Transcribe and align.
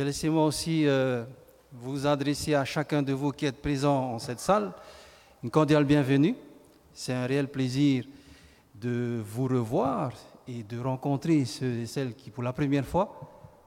Bien, 0.00 0.06
laissez-moi 0.06 0.46
aussi 0.46 0.86
euh, 0.86 1.24
vous 1.72 2.06
adresser 2.06 2.54
à 2.54 2.64
chacun 2.64 3.02
de 3.02 3.12
vous 3.12 3.32
qui 3.32 3.44
êtes 3.44 3.60
présents 3.60 4.14
en 4.14 4.18
cette 4.18 4.40
salle 4.40 4.72
une 5.44 5.50
cordiale 5.50 5.84
bienvenue. 5.84 6.34
C'est 6.94 7.12
un 7.12 7.26
réel 7.26 7.48
plaisir 7.48 8.06
de 8.74 9.20
vous 9.22 9.46
revoir 9.46 10.12
et 10.48 10.62
de 10.62 10.80
rencontrer 10.80 11.44
ceux 11.44 11.80
et 11.80 11.84
celles 11.84 12.14
qui, 12.14 12.30
pour 12.30 12.42
la 12.42 12.54
première 12.54 12.86
fois, 12.86 13.14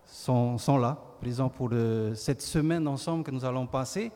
sont, 0.08 0.58
là, 0.80 0.98
présents 1.22 1.50
pour 1.50 1.70
euh, 1.72 2.16
cette 2.16 2.42
semaine 2.42 2.88
ensemble 2.88 3.24
que 3.24 3.30
nous 3.30 3.46
allons 3.46 3.68
passer, 3.68 4.12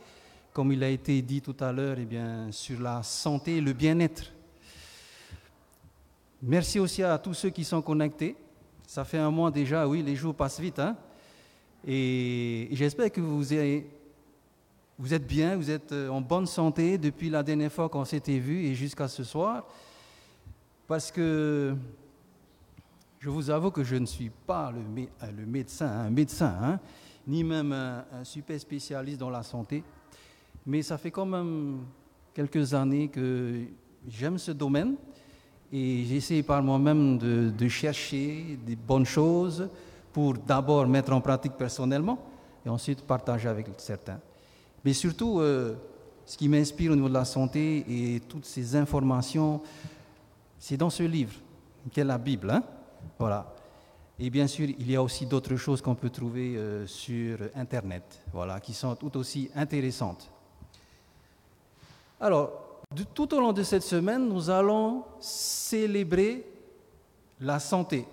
comme 0.53 0.71
il 0.71 0.83
a 0.83 0.89
été 0.89 1.21
dit 1.21 1.41
tout 1.41 1.57
à 1.59 1.71
l'heure, 1.71 1.97
eh 1.99 2.51
sur 2.51 2.81
la 2.81 3.03
santé 3.03 3.57
et 3.57 3.61
le 3.61 3.73
bien-être. 3.73 4.23
Merci 6.41 6.79
aussi 6.79 7.03
à 7.03 7.15
tous 7.19 7.35
ceux 7.35 7.51
qui 7.51 7.63
sont 7.63 7.83
connectés. 7.83 8.35
Ça 8.87 9.05
fait 9.05 9.19
un 9.19 9.29
mois 9.29 9.51
déjà, 9.51 9.87
oui, 9.87 10.01
les 10.01 10.15
jours 10.15 10.33
passent 10.33 10.59
vite. 10.59 10.79
Hein? 10.79 10.97
Et 11.89 12.67
j'espère 12.73 13.09
que 13.09 13.21
vous, 13.21 13.53
êtes 13.53 15.25
bien, 15.25 15.55
vous 15.55 15.71
êtes 15.71 15.93
euh, 15.93 16.09
en 16.09 16.19
bonne 16.19 16.45
santé 16.45 16.97
depuis 16.97 17.29
la 17.29 17.41
dernière 17.41 17.71
fois 17.71 17.87
qu'on 17.87 18.03
s'était 18.03 18.39
vu 18.39 18.65
et 18.65 18.75
jusqu'à 18.75 19.07
ce 19.07 19.23
soir. 19.23 19.65
Parce 20.85 21.09
que 21.09 21.73
je 23.19 23.29
vous 23.29 23.49
avoue 23.49 23.71
que 23.71 23.85
je 23.85 23.95
ne 23.95 24.05
suis 24.05 24.29
pas 24.29 24.73
le, 24.73 24.79
euh, 25.23 25.45
médecin, 25.45 25.87
un 25.87 26.09
médecin, 26.09 26.57
hein, 26.61 26.79
ni 27.25 27.45
même 27.45 27.71
un, 27.71 28.03
super 28.25 28.59
spécialiste 28.59 29.21
dans 29.21 29.29
la 29.29 29.43
santé. 29.43 29.81
Mais 30.65 30.81
ça 30.81 30.97
fait 30.97 31.11
quand 31.11 31.25
même 31.25 31.85
quelques 32.33 32.73
années 32.73 33.07
que 33.07 33.61
j'aime 34.09 34.37
ce 34.37 34.51
domaine 34.51 34.95
et 35.71 36.03
j'essaie 36.03 36.43
par 36.43 36.61
moi-même 36.61 37.17
de, 37.17 37.67
chercher 37.69 38.59
des 38.65 38.75
bonnes 38.75 39.05
choses 39.05 39.69
pour 40.17 40.33
d'abord 40.33 40.87
mettre 40.87 41.13
en 41.13 41.21
pratique 41.21 41.53
personnellement 41.53 42.17
et 42.65 42.69
ensuite 42.69 43.03
partager 43.03 43.47
avec 43.47 43.67
certains. 43.77 44.19
Mais 44.83 44.91
surtout, 44.91 45.39
euh, 45.39 45.75
ce 46.25 46.35
qui 46.35 46.49
m'inspire 46.49 46.91
au 46.91 46.95
niveau 46.95 47.07
de 47.07 47.13
la 47.13 47.23
santé 47.23 47.85
et 47.87 48.21
toutes 48.21 48.45
ces 48.45 48.75
informations, 48.75 49.61
c'est 50.57 50.75
dans 50.75 50.89
ce 50.89 51.03
livre, 51.03 51.35
qui 51.91 51.99
est 51.99 52.03
la 52.03 52.17
Bible. 52.17 52.49
Hein? 52.49 52.63
Voilà. 53.19 53.53
Et 54.17 54.31
bien 54.31 54.47
sûr, 54.47 54.67
il 54.67 54.89
y 54.89 54.95
a 54.95 55.03
aussi 55.03 55.27
d'autres 55.27 55.55
choses 55.55 55.83
qu'on 55.83 55.93
peut 55.93 56.09
trouver 56.09 56.57
euh, 56.57 56.87
sur 56.87 57.37
Internet, 57.53 58.23
voilà, 58.33 58.59
qui 58.59 58.73
sont 58.73 58.95
tout 58.95 59.15
aussi 59.17 59.51
intéressantes. 59.53 60.31
Alors, 62.19 62.81
tout 63.13 63.35
au 63.35 63.39
long 63.39 63.53
de 63.53 63.61
cette 63.61 63.83
semaine, 63.83 64.27
nous 64.27 64.49
allons 64.49 65.03
célébrer 65.19 66.43
la 67.39 67.59
santé. 67.59 68.07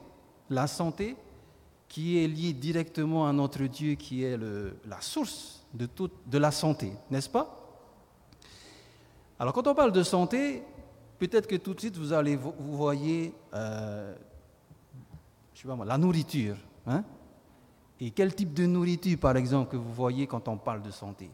La 0.50 0.66
santé 0.66 1.16
qui 1.94 2.18
est 2.18 2.26
liée 2.26 2.52
directement 2.52 3.24
à 3.24 3.32
notre 3.32 3.62
Dieu, 3.66 3.94
qui 3.94 4.24
est 4.24 4.36
la 4.36 5.00
source 5.00 5.64
de, 5.72 6.38
la 6.38 6.50
santé, 6.50 6.92
n'est-ce 7.08 7.28
pas? 7.28 7.56
Alors, 9.38 9.52
quand 9.52 9.68
on 9.68 9.76
parle 9.76 9.92
de 9.92 10.02
santé, 10.02 10.64
peut-être 11.20 11.46
que 11.46 11.54
tout 11.54 11.72
de 11.72 11.78
suite 11.78 11.96
vous 11.96 12.12
allez 12.12 12.34
vous, 12.34 12.52
voyez, 12.58 13.32
euh, 13.54 14.12
la 15.86 15.96
nourriture. 15.96 16.56
Hein? 16.84 17.04
Et 18.00 18.10
quel 18.10 18.34
type 18.34 18.54
de 18.54 18.66
nourriture, 18.66 19.16
par 19.16 19.36
exemple, 19.36 19.70
que 19.70 19.76
vous 19.76 19.94
voyez 19.94 20.26
quand 20.26 20.48
on 20.48 20.56
parle 20.56 20.82
de 20.82 20.90
santé? 20.90 21.30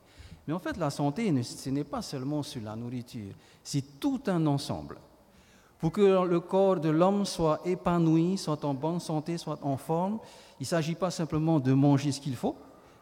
Mais 0.47 0.53
en 0.53 0.59
fait, 0.59 0.77
la 0.77 0.91
santé, 0.91 1.43
ce 1.43 1.71
n'est 1.71 1.85
pas 1.85 2.03
seulement 2.03 2.43
sur 2.43 2.61
la 2.61 2.77
nourriture, 2.77 3.33
c'est 3.65 3.99
tout 3.99 4.21
un 4.27 4.47
ensemble. 4.47 4.99
Pour 5.79 5.93
que 5.93 6.27
le 6.27 6.41
corps 6.41 6.79
de 6.79 6.91
l'homme 6.91 7.25
soit 7.25 7.63
épanoui, 7.65 8.37
soit 8.37 8.63
en 8.67 8.75
bonne 8.75 9.01
santé, 9.01 9.39
soit 9.39 9.59
en 9.63 9.79
forme, 9.79 10.19
il 10.61 10.65
ne 10.65 10.67
s'agit 10.67 10.95
pas 10.95 11.11
simplement 11.11 11.59
de 11.59 11.73
manger 11.73 12.13
ce 12.13 12.21
qu'il 12.21 12.37
faut 12.37 12.55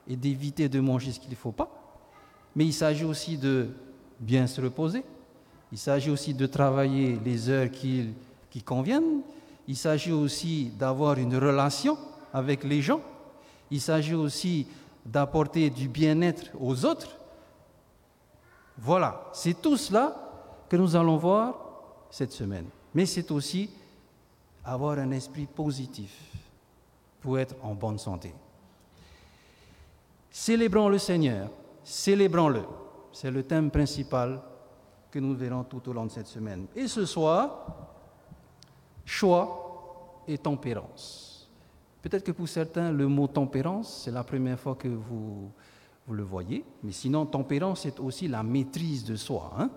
et 0.06 0.16
d'éviter 0.16 0.68
de 0.68 0.78
manger 0.78 1.12
ce 1.12 1.18
qu'il 1.18 1.30
ne 1.30 1.34
faut 1.34 1.52
pas, 1.52 1.68
mais 2.54 2.64
il 2.64 2.72
s'agit 2.72 3.04
aussi 3.04 3.36
de 3.36 3.68
bien 4.20 4.46
se 4.46 4.60
reposer, 4.60 5.04
il 5.72 5.78
s'agit 5.78 6.10
aussi 6.10 6.32
de 6.32 6.46
travailler 6.46 7.18
les 7.24 7.48
heures 7.50 7.70
qui, 7.70 8.10
qui 8.48 8.62
conviennent, 8.62 9.22
il 9.66 9.76
s'agit 9.76 10.12
aussi 10.12 10.70
d'avoir 10.78 11.18
une 11.18 11.36
relation 11.36 11.98
avec 12.32 12.62
les 12.64 12.80
gens, 12.80 13.00
il 13.70 13.80
s'agit 13.80 14.14
aussi 14.14 14.68
d'apporter 15.04 15.68
du 15.68 15.88
bien-être 15.88 16.50
aux 16.58 16.84
autres, 16.84 17.18
voilà, 18.78 19.28
c'est 19.32 19.60
tout 19.60 19.76
cela 19.76 20.14
que 20.68 20.76
nous 20.76 20.94
allons 20.94 21.16
voir 21.16 21.58
cette 22.10 22.32
semaine. 22.32 22.66
Mais 22.94 23.06
c'est 23.06 23.30
aussi 23.32 23.70
avoir 24.64 24.98
un 24.98 25.10
esprit 25.10 25.46
positif 25.46 26.27
pour 27.20 27.38
être 27.38 27.54
en 27.62 27.74
bonne 27.74 27.98
santé. 27.98 28.34
Célébrons 30.30 30.88
le 30.88 30.98
Seigneur, 30.98 31.50
célébrons-le. 31.82 32.62
C'est 33.12 33.30
le 33.30 33.42
thème 33.42 33.70
principal 33.70 34.40
que 35.10 35.18
nous 35.18 35.34
verrons 35.34 35.64
tout 35.64 35.88
au 35.88 35.92
long 35.92 36.04
de 36.04 36.10
cette 36.10 36.26
semaine. 36.26 36.66
Et 36.76 36.86
ce 36.86 37.06
soir, 37.06 37.66
choix 39.04 40.22
et 40.28 40.38
tempérance. 40.38 41.48
Peut-être 42.02 42.24
que 42.24 42.32
pour 42.32 42.48
certains, 42.48 42.92
le 42.92 43.08
mot 43.08 43.26
tempérance, 43.26 44.02
c'est 44.04 44.10
la 44.10 44.22
première 44.22 44.60
fois 44.60 44.76
que 44.76 44.88
vous 44.88 45.50
vous 46.08 46.14
le 46.14 46.22
voyez. 46.22 46.64
Mais 46.82 46.92
sinon, 46.92 47.26
tempérance, 47.26 47.82
c'est 47.82 48.00
aussi 48.00 48.26
la 48.26 48.42
maîtrise 48.42 49.04
de 49.04 49.14
soi. 49.14 49.52
Hein 49.58 49.70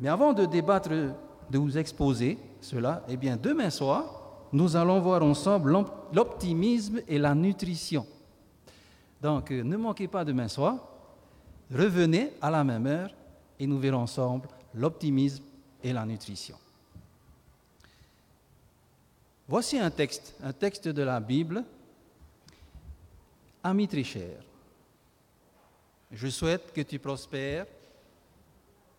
Mais 0.00 0.08
avant 0.08 0.32
de 0.32 0.44
débattre, 0.44 0.90
de 0.90 1.58
vous 1.58 1.78
exposer 1.78 2.36
cela, 2.60 3.04
eh 3.08 3.16
bien, 3.16 3.36
demain 3.36 3.70
soir, 3.70 4.21
nous 4.52 4.76
allons 4.76 5.00
voir 5.00 5.22
ensemble 5.22 5.84
l'optimisme 6.12 7.00
et 7.08 7.18
la 7.18 7.34
nutrition. 7.34 8.06
Donc, 9.20 9.50
euh, 9.50 9.62
ne 9.62 9.76
manquez 9.76 10.08
pas 10.08 10.24
demain 10.24 10.48
soir, 10.48 10.76
revenez 11.70 12.32
à 12.40 12.50
la 12.50 12.62
même 12.62 12.86
heure 12.86 13.10
et 13.58 13.66
nous 13.66 13.78
verrons 13.78 14.02
ensemble 14.02 14.48
l'optimisme 14.74 15.44
et 15.82 15.92
la 15.92 16.04
nutrition. 16.04 16.56
Voici 19.48 19.78
un 19.78 19.90
texte, 19.90 20.34
un 20.42 20.52
texte 20.52 20.88
de 20.88 21.02
la 21.02 21.20
Bible. 21.20 21.64
Amis 23.64 23.86
très 23.86 24.02
chers, 24.02 24.42
je 26.10 26.28
souhaite 26.28 26.72
que 26.72 26.80
tu 26.80 26.98
prospères, 26.98 27.66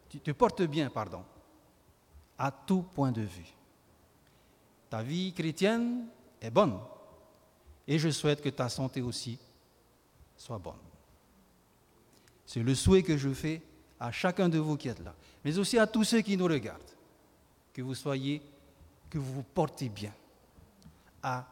tu 0.10 0.20
te 0.20 0.32
portes 0.32 0.62
bien, 0.64 0.90
pardon, 0.90 1.24
à 2.38 2.50
tout 2.50 2.84
point 2.94 3.12
de 3.12 3.22
vue. 3.22 3.54
Ta 4.94 5.02
vie 5.02 5.34
chrétienne 5.34 6.06
est 6.40 6.52
bonne 6.52 6.80
et 7.88 7.98
je 7.98 8.10
souhaite 8.10 8.44
que 8.44 8.50
ta 8.50 8.70
santé 8.70 9.02
aussi 9.02 9.40
soit 10.38 10.60
bonne. 10.60 10.78
C'est 12.46 12.62
le 12.62 12.76
souhait 12.76 13.02
que 13.02 13.18
je 13.18 13.34
fais 13.34 13.64
à 14.00 14.12
chacun 14.12 14.50
de 14.50 14.60
vous 14.60 14.78
qui 14.78 14.90
êtes 14.90 15.00
là, 15.00 15.16
mais 15.44 15.58
aussi 15.58 15.80
à 15.80 15.88
tous 15.88 16.04
ceux 16.04 16.22
qui 16.22 16.38
nous 16.38 16.46
regardent, 16.46 16.80
que 17.74 17.82
vous 17.82 17.96
soyez, 17.96 18.40
que 19.10 19.18
vous 19.18 19.34
vous 19.34 19.46
portez 19.56 19.90
bien 19.90 20.14
à, 21.24 21.48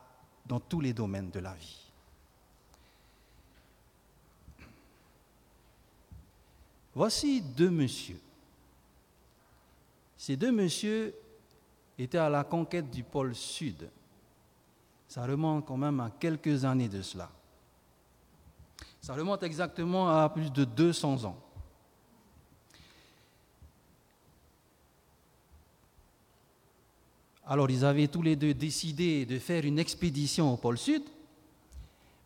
dans 0.45 0.59
tous 0.59 0.79
les 0.79 0.93
domaines 0.93 1.31
de 1.31 1.39
la 1.39 1.55
vie. 1.55 1.81
Voici 6.93 7.41
deux 7.41 7.71
messieurs. 7.71 8.21
Ces 10.15 10.37
deux 10.37 10.51
messieurs 10.51 11.15
étaient 11.97 12.17
à 12.17 12.29
la 12.29 12.43
conquête 12.43 12.89
du 12.89 13.03
pôle 13.03 13.35
sud. 13.35 13.89
Ça 15.07 15.25
remonte 15.25 15.65
quand 15.65 15.77
même 15.77 15.99
à 15.99 16.09
quelques 16.09 16.63
années 16.63 16.89
de 16.89 17.01
cela. 17.01 17.29
Ça 19.01 19.13
remonte 19.13 19.43
exactement 19.43 20.09
à 20.09 20.29
plus 20.29 20.51
de 20.51 20.63
200 20.63 21.25
ans. 21.25 21.37
Alors 27.45 27.69
ils 27.69 27.83
avaient 27.83 28.07
tous 28.07 28.21
les 28.21 28.35
deux 28.35 28.53
décidé 28.53 29.25
de 29.25 29.37
faire 29.39 29.65
une 29.65 29.79
expédition 29.79 30.53
au 30.53 30.57
pôle 30.57 30.77
sud. 30.77 31.03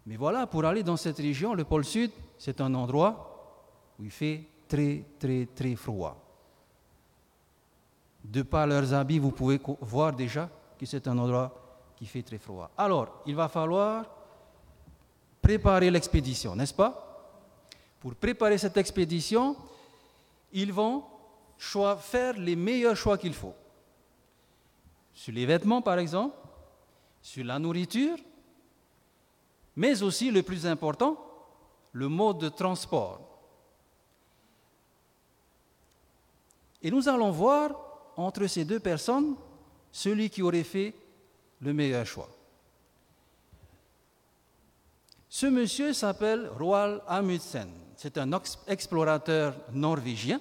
Mais 0.05 0.17
voilà, 0.17 0.45
pour 0.45 0.65
aller 0.65 0.83
dans 0.83 0.97
cette 0.97 1.17
région, 1.17 1.55
le 1.55 1.63
pôle 1.63 1.85
sud, 1.85 2.11
c'est 2.37 2.61
un 2.61 2.73
endroit 2.75 3.65
où 3.97 4.03
il 4.03 4.11
fait 4.11 4.43
très, 4.67 5.03
très, 5.17 5.47
très 5.47 5.75
froid. 5.75 6.24
De 8.31 8.41
par 8.41 8.65
leurs 8.65 8.93
habits, 8.93 9.19
vous 9.19 9.31
pouvez 9.31 9.59
voir 9.81 10.11
déjà 10.11 10.49
que 10.79 10.85
c'est 10.85 11.07
un 11.07 11.17
endroit 11.17 11.53
qui 11.95 12.05
fait 12.05 12.23
très 12.23 12.39
froid. 12.39 12.71
Alors, 12.75 13.21
il 13.25 13.35
va 13.35 13.47
falloir 13.47 14.05
préparer 15.41 15.91
l'expédition, 15.91 16.55
n'est-ce 16.55 16.73
pas? 16.73 17.01
Pour 17.99 18.15
préparer 18.15 18.57
cette 18.57 18.77
expédition, 18.77 19.55
ils 20.51 20.73
vont 20.73 21.03
faire 21.99 22.37
les 22.37 22.55
meilleurs 22.55 22.97
choix 22.97 23.17
qu'il 23.17 23.33
faut. 23.33 23.53
Sur 25.13 25.33
les 25.33 25.45
vêtements, 25.45 25.81
par 25.81 25.99
exemple, 25.99 26.35
sur 27.21 27.45
la 27.45 27.59
nourriture, 27.59 28.17
mais 29.75 30.01
aussi, 30.01 30.31
le 30.31 30.41
plus 30.41 30.65
important, 30.65 31.15
le 31.91 32.07
mode 32.07 32.39
de 32.39 32.49
transport. 32.49 33.21
Et 36.81 36.91
nous 36.91 37.07
allons 37.07 37.31
voir 37.31 37.84
entre 38.17 38.47
ces 38.47 38.65
deux 38.65 38.79
personnes 38.79 39.35
celui 39.91 40.29
qui 40.29 40.41
aurait 40.41 40.63
fait 40.63 40.93
le 41.61 41.73
meilleur 41.73 42.05
choix. 42.05 42.29
Ce 45.29 45.45
monsieur 45.45 45.93
s'appelle 45.93 46.49
Roald 46.57 47.01
Amundsen. 47.07 47.69
C'est 47.95 48.17
un 48.17 48.29
explorateur 48.67 49.55
norvégien. 49.71 50.39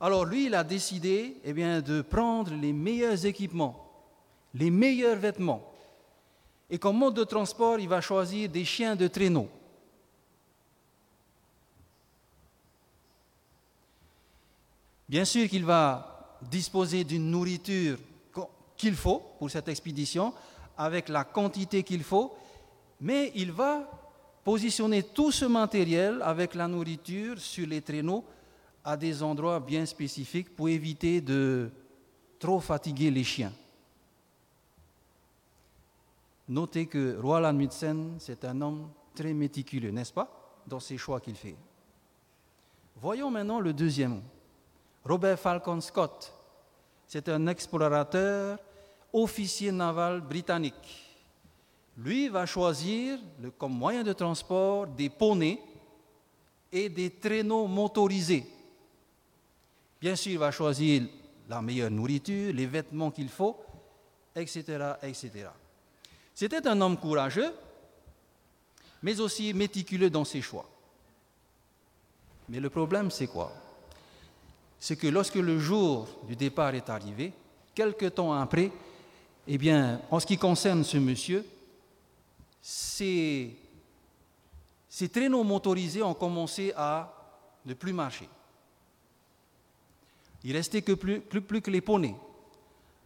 Alors 0.00 0.24
lui, 0.24 0.46
il 0.46 0.54
a 0.54 0.64
décidé 0.64 1.36
eh 1.44 1.52
bien, 1.52 1.80
de 1.80 2.02
prendre 2.02 2.52
les 2.54 2.72
meilleurs 2.72 3.24
équipements, 3.24 3.90
les 4.54 4.70
meilleurs 4.70 5.16
vêtements. 5.16 5.72
Et 6.68 6.78
comme 6.78 6.98
mode 6.98 7.14
de 7.14 7.24
transport, 7.24 7.78
il 7.78 7.88
va 7.88 8.00
choisir 8.00 8.48
des 8.48 8.64
chiens 8.64 8.96
de 8.96 9.06
traîneau. 9.06 9.48
Bien 15.08 15.24
sûr 15.24 15.48
qu'il 15.48 15.64
va 15.64 16.38
disposer 16.42 17.04
d'une 17.04 17.30
nourriture 17.30 17.98
qu'il 18.76 18.94
faut 18.94 19.22
pour 19.38 19.50
cette 19.50 19.68
expédition, 19.68 20.34
avec 20.76 21.08
la 21.08 21.24
quantité 21.24 21.82
qu'il 21.82 22.02
faut, 22.02 22.34
mais 23.00 23.32
il 23.34 23.52
va 23.52 23.90
positionner 24.44 25.02
tout 25.02 25.32
ce 25.32 25.44
matériel 25.44 26.20
avec 26.22 26.54
la 26.54 26.68
nourriture 26.68 27.38
sur 27.38 27.66
les 27.66 27.80
traîneaux 27.80 28.24
à 28.84 28.96
des 28.96 29.22
endroits 29.22 29.58
bien 29.58 29.86
spécifiques 29.86 30.54
pour 30.54 30.68
éviter 30.68 31.20
de 31.20 31.70
trop 32.38 32.60
fatiguer 32.60 33.10
les 33.10 33.24
chiens. 33.24 33.52
Notez 36.48 36.86
que 36.86 37.18
Roland 37.20 37.48
Amundsen, 37.48 38.16
c'est 38.18 38.44
un 38.44 38.60
homme 38.60 38.88
très 39.14 39.32
méticuleux, 39.32 39.90
n'est-ce 39.90 40.12
pas, 40.12 40.60
dans 40.66 40.78
ses 40.78 40.96
choix 40.96 41.20
qu'il 41.20 41.34
fait. 41.34 41.56
Voyons 43.00 43.30
maintenant 43.30 43.58
le 43.58 43.72
deuxième. 43.72 44.20
Robert 45.06 45.38
Falcon 45.38 45.80
Scott, 45.80 46.32
c'est 47.06 47.28
un 47.28 47.46
explorateur, 47.46 48.58
officier 49.12 49.70
naval 49.70 50.20
britannique. 50.20 51.04
Lui 51.96 52.28
va 52.28 52.44
choisir 52.44 53.18
comme 53.56 53.72
moyen 53.72 54.02
de 54.02 54.12
transport 54.12 54.86
des 54.86 55.08
poneys 55.08 55.62
et 56.72 56.88
des 56.88 57.10
traîneaux 57.10 57.68
motorisés. 57.68 58.46
Bien 60.00 60.16
sûr, 60.16 60.32
il 60.32 60.38
va 60.38 60.50
choisir 60.50 61.04
la 61.48 61.62
meilleure 61.62 61.90
nourriture, 61.90 62.52
les 62.52 62.66
vêtements 62.66 63.12
qu'il 63.12 63.28
faut, 63.28 63.56
etc., 64.34 64.94
etc. 65.02 65.48
C'était 66.34 66.66
un 66.66 66.80
homme 66.80 66.98
courageux, 66.98 67.54
mais 69.02 69.20
aussi 69.20 69.54
méticuleux 69.54 70.10
dans 70.10 70.24
ses 70.24 70.42
choix. 70.42 70.68
Mais 72.48 72.58
le 72.58 72.68
problème, 72.68 73.10
c'est 73.10 73.28
quoi? 73.28 73.52
C'est 74.78 74.96
que 74.96 75.06
lorsque 75.06 75.36
le 75.36 75.58
jour 75.58 76.08
du 76.26 76.36
départ 76.36 76.74
est 76.74 76.88
arrivé, 76.90 77.32
quelque 77.74 78.06
temps 78.06 78.32
après, 78.32 78.70
eh 79.46 79.58
bien, 79.58 80.00
en 80.10 80.20
ce 80.20 80.26
qui 80.26 80.38
concerne 80.38 80.84
ce 80.84 80.96
monsieur, 80.96 81.44
ces, 82.60 83.56
ces 84.88 85.08
traîneaux 85.08 85.44
motorisés 85.44 86.02
ont 86.02 86.14
commencé 86.14 86.72
à 86.76 87.12
ne 87.64 87.74
plus 87.74 87.92
marcher. 87.92 88.28
Il 90.44 90.52
restait 90.52 90.82
que 90.82 90.92
plus, 90.92 91.20
plus 91.20 91.60
que 91.60 91.70
les 91.70 91.80
poneys. 91.80 92.14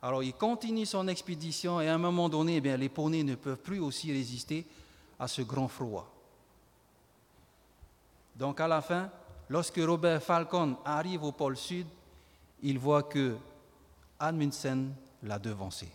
Alors 0.02 0.22
il 0.22 0.32
continue 0.32 0.86
son 0.86 1.08
expédition 1.08 1.80
et 1.80 1.88
à 1.88 1.94
un 1.94 1.98
moment 1.98 2.28
donné, 2.28 2.56
eh 2.56 2.60
bien, 2.60 2.76
les 2.76 2.88
poneys 2.88 3.22
ne 3.22 3.34
peuvent 3.34 3.60
plus 3.60 3.80
aussi 3.80 4.12
résister 4.12 4.66
à 5.18 5.28
ce 5.28 5.42
grand 5.42 5.68
froid. 5.68 6.10
Donc 8.34 8.60
à 8.60 8.68
la 8.68 8.80
fin, 8.80 9.10
lorsque 9.50 9.80
Robert 9.84 10.22
Falcon 10.22 10.76
arrive 10.84 11.24
au 11.24 11.32
pôle 11.32 11.56
sud, 11.56 11.86
il 12.62 12.78
voit 12.78 13.02
que 13.02 13.36
Amundsen 14.18 14.94
l'a 15.24 15.38
devancé. 15.38 15.88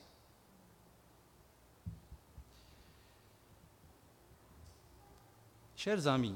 Chers 5.75 6.05
amis, 6.07 6.35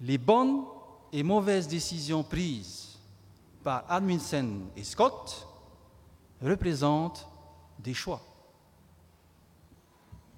les 0.00 0.18
bonnes 0.18 0.64
et 1.12 1.22
mauvaises 1.22 1.68
décisions 1.68 2.24
prises 2.24 2.98
par 3.62 3.84
Amundsen 3.88 4.66
et 4.76 4.84
Scott 4.84 5.46
représentent 6.42 7.26
des 7.78 7.94
choix. 7.94 8.22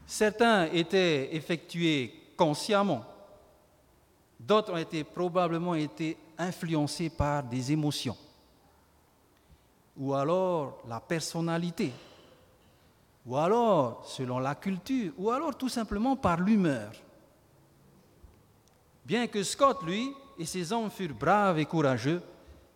Certains 0.07 0.67
étaient 0.73 1.35
effectués 1.35 2.33
consciemment, 2.37 3.05
d'autres 4.39 4.73
ont 4.73 4.77
été 4.77 5.05
probablement 5.05 5.75
été 5.75 6.17
influencés 6.37 7.11
par 7.11 7.43
des 7.43 7.73
émotions, 7.73 8.17
ou 9.97 10.15
alors 10.15 10.79
la 10.87 11.01
personnalité, 11.01 11.93
ou 13.27 13.37
alors 13.37 14.05
selon 14.07 14.39
la 14.39 14.55
culture, 14.55 15.13
ou 15.19 15.31
alors 15.31 15.57
tout 15.57 15.69
simplement 15.69 16.17
par 16.17 16.41
l'humeur. 16.41 16.93
Bien 19.05 19.27
que 19.27 19.43
Scott, 19.43 19.83
lui, 19.83 20.13
et 20.39 20.47
ses 20.47 20.73
hommes 20.73 20.91
furent 20.91 21.15
braves 21.15 21.59
et 21.59 21.67
courageux, 21.67 22.23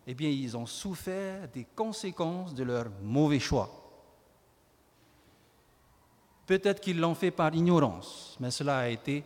eh 0.05 0.13
bien, 0.13 0.29
ils 0.29 0.57
ont 0.57 0.65
souffert 0.65 1.47
des 1.47 1.65
conséquences 1.75 2.53
de 2.53 2.63
leur 2.63 2.87
mauvais 3.01 3.39
choix. 3.39 3.69
Peut-être 6.45 6.81
qu'ils 6.81 6.99
l'ont 6.99 7.15
fait 7.15 7.31
par 7.31 7.55
ignorance, 7.55 8.35
mais 8.39 8.51
cela 8.51 8.79
a 8.79 8.89
été 8.89 9.23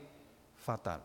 fatal. 0.56 1.02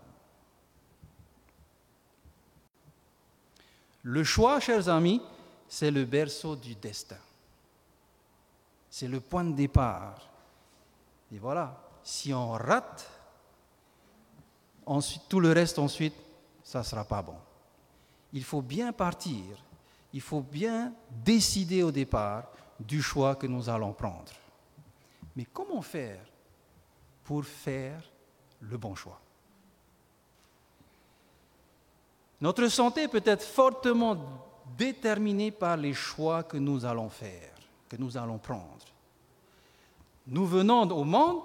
Le 4.03 4.25
choix, 4.25 4.61
chers 4.61 4.89
amis, 4.89 5.23
c'est 5.69 5.91
le 5.91 6.05
berceau 6.05 6.57
du 6.57 6.75
destin. 6.75 7.17
C'est 8.91 9.09
le 9.09 9.21
point 9.21 9.45
de 9.45 9.55
départ. 9.55 10.29
Et 11.33 11.39
voilà, 11.39 11.81
si 12.03 12.33
on 12.35 12.53
rate, 12.53 13.09
tout 15.29 15.41
le 15.41 15.53
reste 15.53 15.79
ensuite, 15.79 16.15
ça 16.63 16.81
ne 16.81 16.85
sera 16.85 17.05
pas 17.05 17.23
bon 17.23 17.37
il 18.33 18.45
faut 18.45 18.63
bien 18.63 18.93
partir, 18.93 19.45
il 20.13 20.21
faut 20.21 20.41
bien 20.41 20.93
décider 21.11 21.83
au 21.83 21.91
départ 21.91 22.51
du 22.81 23.03
choix 23.03 23.37
que 23.37 23.47
nous 23.47 23.69
allons 23.69 23.93
prendre. 23.93 24.33
Mais 25.37 25.47
comment 25.53 25.83
faire 25.83 26.25
pour 27.25 27.45
faire 27.45 28.03
le 28.61 28.77
bon 28.77 28.95
choix? 28.95 29.21
Notre 32.43 32.69
santé 32.69 33.09
peut 33.09 33.23
être 33.25 33.43
fortement 33.43 34.17
déterminée 34.77 35.51
par 35.51 35.79
les 35.79 35.95
choix 35.95 36.43
que 36.43 36.59
nous 36.59 36.85
allons 36.85 37.09
faire, 37.09 37.55
que 37.89 37.97
nous 37.97 38.17
allons 38.17 38.39
prendre. 38.39 38.85
Nous 40.27 40.47
venons 40.47 40.83
au 40.91 41.05
monde 41.05 41.41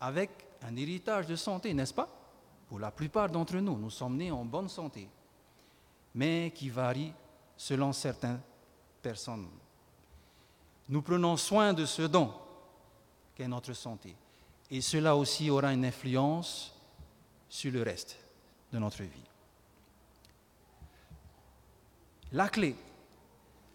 avec 0.00 0.30
un 0.62 0.74
héritage 0.76 1.26
de 1.26 1.36
santé, 1.36 1.74
n'est-ce 1.74 1.92
pas? 1.92 2.08
Pour 2.68 2.78
la 2.78 2.90
plupart 2.90 3.28
d'entre 3.28 3.56
nous, 3.56 3.76
nous 3.76 3.90
sommes 3.90 4.16
nés 4.16 4.30
en 4.30 4.46
bonne 4.46 4.70
santé 4.70 5.08
mais 6.14 6.52
qui 6.54 6.70
varie 6.70 7.12
selon 7.56 7.92
certaines 7.92 8.40
personnes. 9.02 9.48
Nous 10.88 11.02
prenons 11.02 11.36
soin 11.36 11.72
de 11.72 11.84
ce 11.84 12.02
don 12.02 12.32
qu'est 13.34 13.48
notre 13.48 13.72
santé. 13.72 14.14
Et 14.70 14.80
cela 14.80 15.16
aussi 15.16 15.50
aura 15.50 15.72
une 15.72 15.84
influence 15.84 16.74
sur 17.48 17.72
le 17.72 17.82
reste 17.82 18.16
de 18.72 18.78
notre 18.78 19.02
vie. 19.02 19.33
La 22.34 22.48
clé, 22.48 22.76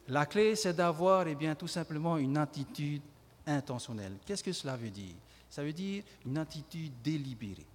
la 0.08 0.26
clé, 0.26 0.56
c'est 0.56 0.74
d'avoir 0.74 1.28
eh 1.28 1.36
bien, 1.36 1.56
tout 1.56 1.68
simplement 1.68 2.18
une 2.18 2.38
attitude 2.38 3.02
intentionnelle. 3.46 4.18
Qu'est-ce 4.26 4.44
que 4.44 4.54
cela 4.54 4.76
veut 4.76 4.90
dire? 4.90 5.16
Ça 5.50 5.64
veut 5.64 5.74
dire 5.74 6.04
une 6.26 6.38
attitude 6.38 6.94
délibérée, 7.04 7.66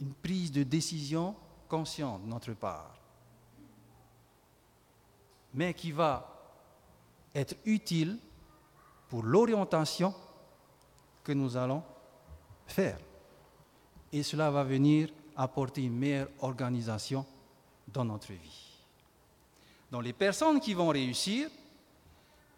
une 0.00 0.14
prise 0.14 0.52
de 0.52 0.62
décision 0.62 1.34
consciente 1.68 2.22
de 2.22 2.28
notre 2.28 2.52
part 2.54 3.00
mais 5.54 5.74
qui 5.74 5.92
va 5.92 6.26
être 7.34 7.56
utile 7.64 8.18
pour 9.08 9.22
l'orientation 9.22 10.14
que 11.24 11.32
nous 11.32 11.56
allons 11.56 11.82
faire. 12.66 12.98
Et 14.12 14.22
cela 14.22 14.50
va 14.50 14.64
venir 14.64 15.10
apporter 15.36 15.82
une 15.82 15.96
meilleure 15.96 16.28
organisation 16.40 17.26
dans 17.88 18.04
notre 18.04 18.32
vie. 18.32 18.69
Donc 19.90 20.04
les 20.04 20.12
personnes 20.12 20.60
qui 20.60 20.74
vont 20.74 20.88
réussir 20.88 21.48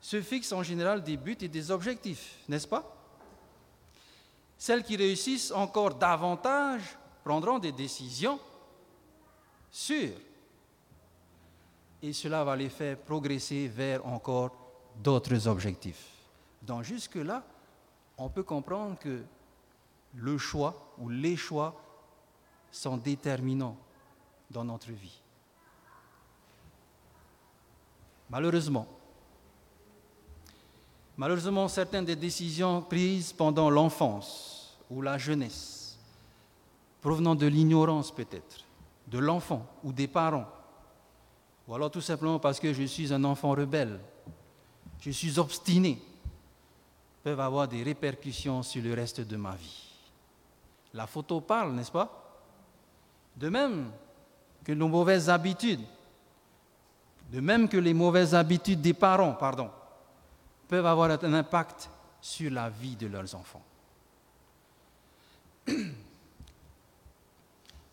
se 0.01 0.21
fixent 0.21 0.53
en 0.53 0.63
général 0.63 1.03
des 1.03 1.17
buts 1.17 1.39
et 1.41 1.49
des 1.49 1.71
objectifs, 1.71 2.39
n'est-ce 2.49 2.69
pas? 2.69 2.97
Celles 4.59 4.83
qui 4.85 4.97
réussissent 4.97 5.51
encore 5.51 5.95
davantage 5.95 6.97
prendront 7.25 7.59
des 7.59 7.73
décisions 7.73 8.39
sûres 9.71 10.19
et 12.03 12.13
cela 12.13 12.43
va 12.43 12.57
les 12.57 12.69
faire 12.69 12.99
progresser 12.99 13.69
vers 13.69 14.05
encore 14.05 14.51
d'autres 14.97 15.47
objectifs. 15.47 16.09
Donc 16.61 16.83
jusque-là, 16.83 17.45
on 18.19 18.29
peut 18.29 18.43
comprendre 18.43 18.99
que 18.99 19.23
le 20.15 20.37
choix 20.37 20.95
ou 20.99 21.09
les 21.09 21.37
choix 21.37 21.81
sont 22.71 22.97
déterminants 22.97 23.77
dans 24.51 24.65
notre 24.65 24.91
vie. 24.91 25.22
Malheureusement, 28.33 28.89
Malheureusement, 31.17 31.69
certaines 31.69 32.07
des 32.07 32.17
décisions 32.17 32.81
prises 32.81 33.33
pendant 33.33 33.69
l'enfance 33.69 34.77
ou 34.91 35.03
la 35.03 35.19
jeunesse, 35.19 35.99
provenant 37.01 37.35
de 37.35 37.47
l'ignorance 37.47 38.11
peut-être, 38.11 38.65
de 39.09 39.19
l'enfant 39.19 39.67
ou 39.85 39.93
des 39.93 40.09
parents, 40.09 40.49
ou 41.69 41.75
alors 41.75 41.91
tout 41.91 42.01
simplement 42.01 42.39
parce 42.39 42.59
que 42.59 42.73
je 42.73 42.85
suis 42.85 43.13
un 43.13 43.23
enfant 43.25 43.51
rebelle, 43.51 44.01
je 45.01 45.11
suis 45.11 45.39
obstiné, 45.39 46.01
peuvent 47.23 47.41
avoir 47.41 47.69
des 47.69 47.83
répercussions 47.83 48.63
sur 48.63 48.83
le 48.83 48.95
reste 48.95 49.21
de 49.21 49.37
ma 49.37 49.55
vie. 49.55 49.91
La 50.95 51.07
photo 51.07 51.41
parle, 51.41 51.73
n'est-ce 51.73 51.93
pas? 51.93 52.41
De 53.37 53.49
même 53.49 53.91
que 54.65 54.73
nos 54.73 54.89
mauvaises 54.89 55.29
habitudes, 55.29 55.85
de 57.33 57.41
même 57.41 57.67
que 57.67 57.79
les 57.79 57.95
mauvaises 57.95 58.35
habitudes 58.35 58.83
des 58.83 58.93
parents, 58.93 59.33
pardon, 59.33 59.71
peuvent 60.69 60.85
avoir 60.85 61.11
un 61.11 61.33
impact 61.33 61.89
sur 62.21 62.51
la 62.51 62.69
vie 62.69 62.95
de 62.95 63.07
leurs 63.07 63.35
enfants. 63.35 63.65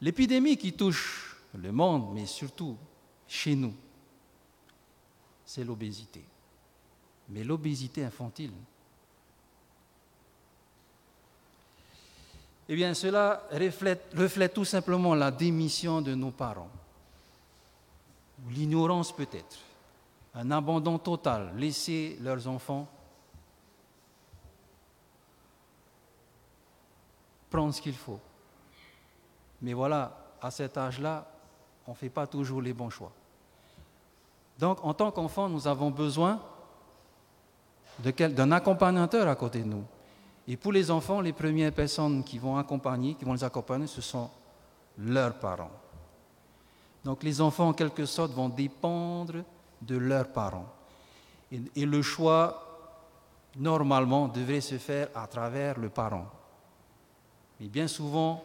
L'épidémie 0.02 0.58
qui 0.58 0.74
touche 0.74 1.38
le 1.58 1.72
monde, 1.72 2.14
mais 2.14 2.26
surtout 2.26 2.76
chez 3.28 3.56
nous, 3.56 3.74
c'est 5.46 5.64
l'obésité. 5.64 6.26
Mais 7.30 7.46
l'obésité 7.46 8.04
infantile. 8.04 8.52
Eh 12.68 12.76
bien, 12.76 12.94
cela 12.94 13.48
reflète, 13.54 14.14
reflète 14.18 14.54
tout 14.54 14.66
simplement 14.66 15.16
la 15.16 15.32
démission 15.32 16.02
de 16.02 16.14
nos 16.14 16.32
parents, 16.32 16.70
l'ignorance 18.50 19.12
peut-être, 19.12 19.58
un 20.34 20.52
abandon 20.52 20.98
total, 20.98 21.52
laisser 21.56 22.18
leurs 22.22 22.48
enfants 22.48 22.88
prendre 27.50 27.74
ce 27.74 27.82
qu'il 27.82 27.96
faut. 27.96 28.20
Mais 29.62 29.74
voilà, 29.74 30.16
à 30.42 30.52
cet 30.52 30.78
âge-là, 30.78 31.26
on 31.88 31.92
ne 31.92 31.96
fait 31.96 32.10
pas 32.10 32.28
toujours 32.28 32.62
les 32.62 32.74
bons 32.74 32.90
choix. 32.90 33.12
Donc, 34.58 34.84
en 34.84 34.94
tant 34.94 35.12
qu'enfant, 35.12 35.50
nous 35.50 35.68
avons 35.68 35.90
besoin 35.90 36.40
d'un 38.00 38.52
accompagnateur 38.52 39.28
à 39.28 39.36
côté 39.36 39.60
de 39.60 39.68
nous. 39.68 39.84
Et 40.48 40.58
pour 40.58 40.72
les 40.72 40.90
enfants, 40.90 41.22
les 41.22 41.34
premières 41.34 41.72
personnes 41.72 42.24
qui 42.24 42.38
vont 42.38 42.58
accompagner, 42.58 43.16
qui 43.16 43.26
vont 43.26 43.34
les 43.34 43.44
accompagner, 43.44 43.88
ce 43.88 44.02
sont 44.02 44.30
leurs 44.98 45.38
parents. 45.40 45.72
Donc 47.04 47.24
les 47.24 47.42
enfants, 47.42 47.70
en 47.70 47.74
quelque 47.74 48.06
sorte, 48.06 48.32
vont 48.34 48.50
dépendre 48.50 49.44
de 49.82 49.98
leurs 49.98 50.32
parents. 50.32 50.68
Et, 51.52 51.86
le 51.86 52.02
choix, 52.02 52.66
normalement, 53.56 54.28
devrait 54.28 54.62
se 54.62 54.78
faire 54.78 55.10
à 55.16 55.26
travers 55.26 55.80
le 55.80 55.90
parent. 55.90 56.28
Mais 57.60 57.68
bien 57.68 57.88
souvent, 57.88 58.44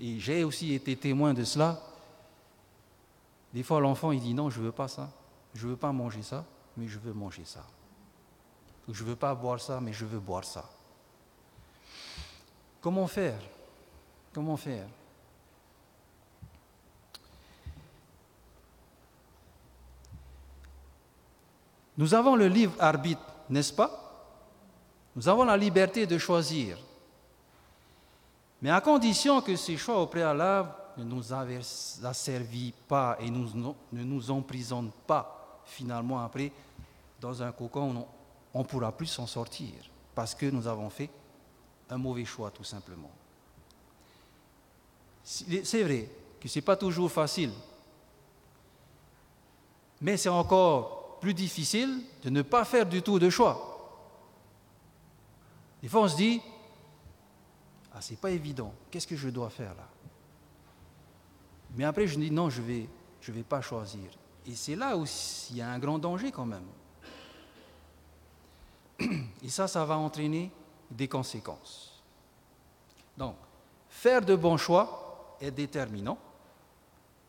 et 0.00 0.18
j'ai 0.18 0.44
aussi 0.44 0.74
été 0.74 0.96
témoin 0.96 1.32
de 1.32 1.44
cela, 1.44 1.80
des 3.54 3.62
fois 3.62 3.80
l'enfant 3.80 4.12
il 4.12 4.20
dit 4.20 4.34
non, 4.34 4.50
je 4.50 4.60
ne 4.60 4.66
veux 4.66 4.72
pas 4.72 4.88
ça, 4.88 5.08
je 5.54 5.64
ne 5.66 5.70
veux 5.70 5.76
pas 5.76 5.92
manger 5.92 6.22
ça, 6.22 6.44
mais 6.76 6.86
je 6.86 6.98
veux 6.98 7.14
manger 7.14 7.44
ça. 7.44 7.64
Je 8.88 9.02
ne 9.02 9.08
veux 9.08 9.16
pas 9.16 9.34
boire 9.34 9.60
ça, 9.60 9.80
mais 9.80 9.92
je 9.92 10.04
veux 10.04 10.18
boire 10.20 10.44
ça. 10.44 10.68
Comment 12.80 13.06
faire? 13.06 13.40
Comment 14.32 14.56
faire? 14.56 14.86
Nous 21.98 22.14
avons 22.14 22.36
le 22.36 22.46
livre 22.46 22.74
arbitre, 22.78 23.20
n'est-ce 23.50 23.72
pas? 23.72 23.90
Nous 25.16 25.28
avons 25.28 25.44
la 25.44 25.56
liberté 25.56 26.06
de 26.06 26.16
choisir. 26.16 26.78
Mais 28.62 28.70
à 28.70 28.80
condition 28.80 29.40
que 29.40 29.56
ces 29.56 29.76
choix 29.76 30.00
au 30.00 30.06
préalable 30.06 30.70
ne 30.96 31.04
nous 31.04 31.32
asservissent 31.32 32.72
pas 32.86 33.16
et 33.20 33.30
ne 33.30 34.04
nous 34.04 34.30
emprisonnent 34.30 34.92
pas 35.06 35.60
finalement 35.64 36.20
après 36.20 36.52
dans 37.20 37.42
un 37.42 37.50
cocon 37.52 37.96
où 37.96 38.06
on 38.54 38.60
ne 38.60 38.64
pourra 38.64 38.92
plus 38.92 39.06
s'en 39.06 39.26
sortir 39.26 39.74
parce 40.14 40.34
que 40.34 40.46
nous 40.46 40.66
avons 40.66 40.90
fait 40.90 41.10
un 41.90 41.98
mauvais 41.98 42.24
choix 42.24 42.50
tout 42.50 42.64
simplement. 42.64 43.10
C'est 45.22 45.82
vrai 45.82 46.08
que 46.40 46.48
ce 46.48 46.58
n'est 46.58 46.64
pas 46.64 46.76
toujours 46.76 47.10
facile, 47.10 47.52
mais 50.00 50.16
c'est 50.16 50.28
encore 50.28 50.97
plus 51.20 51.34
difficile 51.34 52.02
de 52.22 52.30
ne 52.30 52.42
pas 52.42 52.64
faire 52.64 52.86
du 52.86 53.02
tout 53.02 53.18
de 53.18 53.30
choix. 53.30 53.74
Des 55.82 55.88
fois 55.88 56.02
on 56.02 56.08
se 56.08 56.16
dit, 56.16 56.40
ah 57.92 58.00
c'est 58.00 58.20
pas 58.20 58.30
évident, 58.30 58.72
qu'est-ce 58.90 59.06
que 59.06 59.16
je 59.16 59.28
dois 59.28 59.50
faire 59.50 59.74
là? 59.74 59.88
Mais 61.76 61.84
après 61.84 62.06
je 62.06 62.18
dis 62.18 62.30
non, 62.30 62.50
je 62.50 62.62
vais, 62.62 62.88
je 63.20 63.32
vais 63.32 63.42
pas 63.42 63.60
choisir. 63.60 64.10
Et 64.46 64.54
c'est 64.54 64.76
là 64.76 64.96
où 64.96 65.04
il 65.50 65.56
y 65.56 65.60
a 65.60 65.70
un 65.70 65.78
grand 65.78 65.98
danger 65.98 66.32
quand 66.32 66.46
même. 66.46 66.64
Et 69.42 69.48
ça, 69.48 69.68
ça 69.68 69.84
va 69.84 69.96
entraîner 69.96 70.50
des 70.90 71.06
conséquences. 71.06 72.02
Donc, 73.16 73.36
faire 73.90 74.24
de 74.24 74.34
bons 74.34 74.56
choix 74.56 75.36
est 75.40 75.50
déterminant 75.50 76.18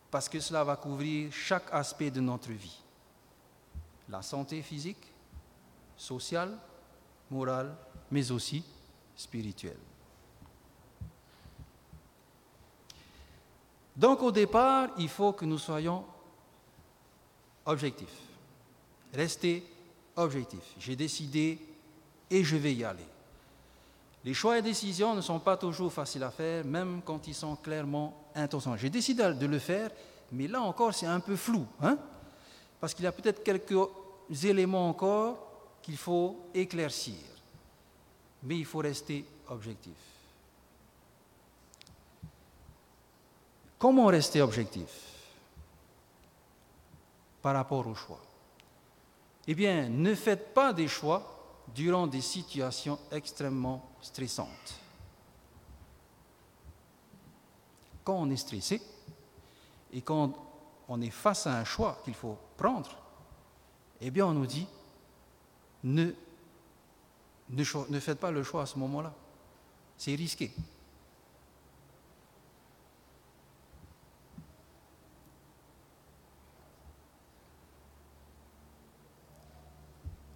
parce 0.10 0.29
que 0.29 0.39
cela 0.39 0.63
va 0.63 0.75
couvrir 0.75 1.31
chaque 1.31 1.67
aspect 1.72 2.10
de 2.10 2.22
notre 2.22 2.51
vie. 2.51 2.81
La 4.09 4.21
santé 4.21 4.61
physique, 4.61 5.11
sociale, 5.95 6.57
morale, 7.29 7.75
mais 8.09 8.31
aussi 8.31 8.63
spirituelle. 9.15 9.77
Donc 13.95 14.23
au 14.23 14.31
départ, 14.31 14.89
il 14.97 15.09
faut 15.09 15.33
que 15.33 15.45
nous 15.45 15.57
soyons 15.57 16.05
objectifs. 17.65 18.07
Restez 19.13 19.63
objectifs. 20.15 20.75
J'ai 20.79 20.95
décidé 20.95 21.59
et 22.29 22.43
je 22.43 22.55
vais 22.55 22.73
y 22.73 22.83
aller. 22.83 23.05
Les 24.23 24.33
choix 24.33 24.57
et 24.57 24.61
décisions 24.61 25.15
ne 25.15 25.21
sont 25.21 25.39
pas 25.39 25.57
toujours 25.57 25.91
faciles 25.91 26.23
à 26.23 26.31
faire, 26.31 26.65
même 26.65 27.01
quand 27.05 27.27
ils 27.27 27.35
sont 27.35 27.55
clairement 27.55 28.13
intentionnels. 28.35 28.79
J'ai 28.79 28.89
décidé 28.89 29.33
de 29.33 29.45
le 29.45 29.59
faire, 29.59 29.91
mais 30.31 30.47
là 30.47 30.61
encore, 30.61 30.93
c'est 30.93 31.05
un 31.05 31.19
peu 31.19 31.35
flou, 31.35 31.65
hein? 31.81 31.97
Parce 32.79 32.93
qu'il 32.93 33.03
y 33.03 33.07
a 33.07 33.11
peut-être 33.11 33.43
quelques 33.43 33.75
éléments 34.43 34.89
encore 34.89 35.48
qu'il 35.81 35.98
faut 35.98 36.45
éclaircir. 36.53 37.15
Mais 38.43 38.57
il 38.57 38.65
faut 38.65 38.79
rester 38.79 39.25
objectif. 39.50 39.93
Comment 43.77 44.07
rester 44.07 44.41
objectif 44.41 44.89
par 47.41 47.55
rapport 47.55 47.88
au 47.88 47.95
choix? 47.95 48.19
Eh 49.48 49.55
bien, 49.55 49.89
ne 49.89 50.13
faites 50.13 50.53
pas 50.53 50.74
des 50.74 50.88
choix 50.88 51.39
durant 51.74 52.05
des 52.05 52.21
situations 52.21 53.00
extrêmement 53.12 53.89
stressantes. 54.01 54.75
Quand 58.03 58.15
on 58.15 58.29
est 58.29 58.38
stressé 58.38 58.81
et 59.93 60.01
quand 60.01 60.33
on 60.88 61.01
est 61.01 61.09
face 61.09 61.48
à 61.48 61.57
un 61.57 61.63
choix 61.63 62.01
qu'il 62.03 62.15
faut 62.15 62.38
prendre, 62.57 62.89
eh 64.01 64.12
bien 64.12 64.25
on 64.25 64.34
nous 64.34 64.46
dit 64.46 64.68
ne, 65.84 66.13
faites 68.00 68.20
pas 68.20 68.32
le 68.32 68.44
choix 68.44 68.63
à 68.63 68.65
ce 68.65 68.77
moment-là. 68.79 69.13
C'est 69.98 70.15
risqué. 70.15 70.51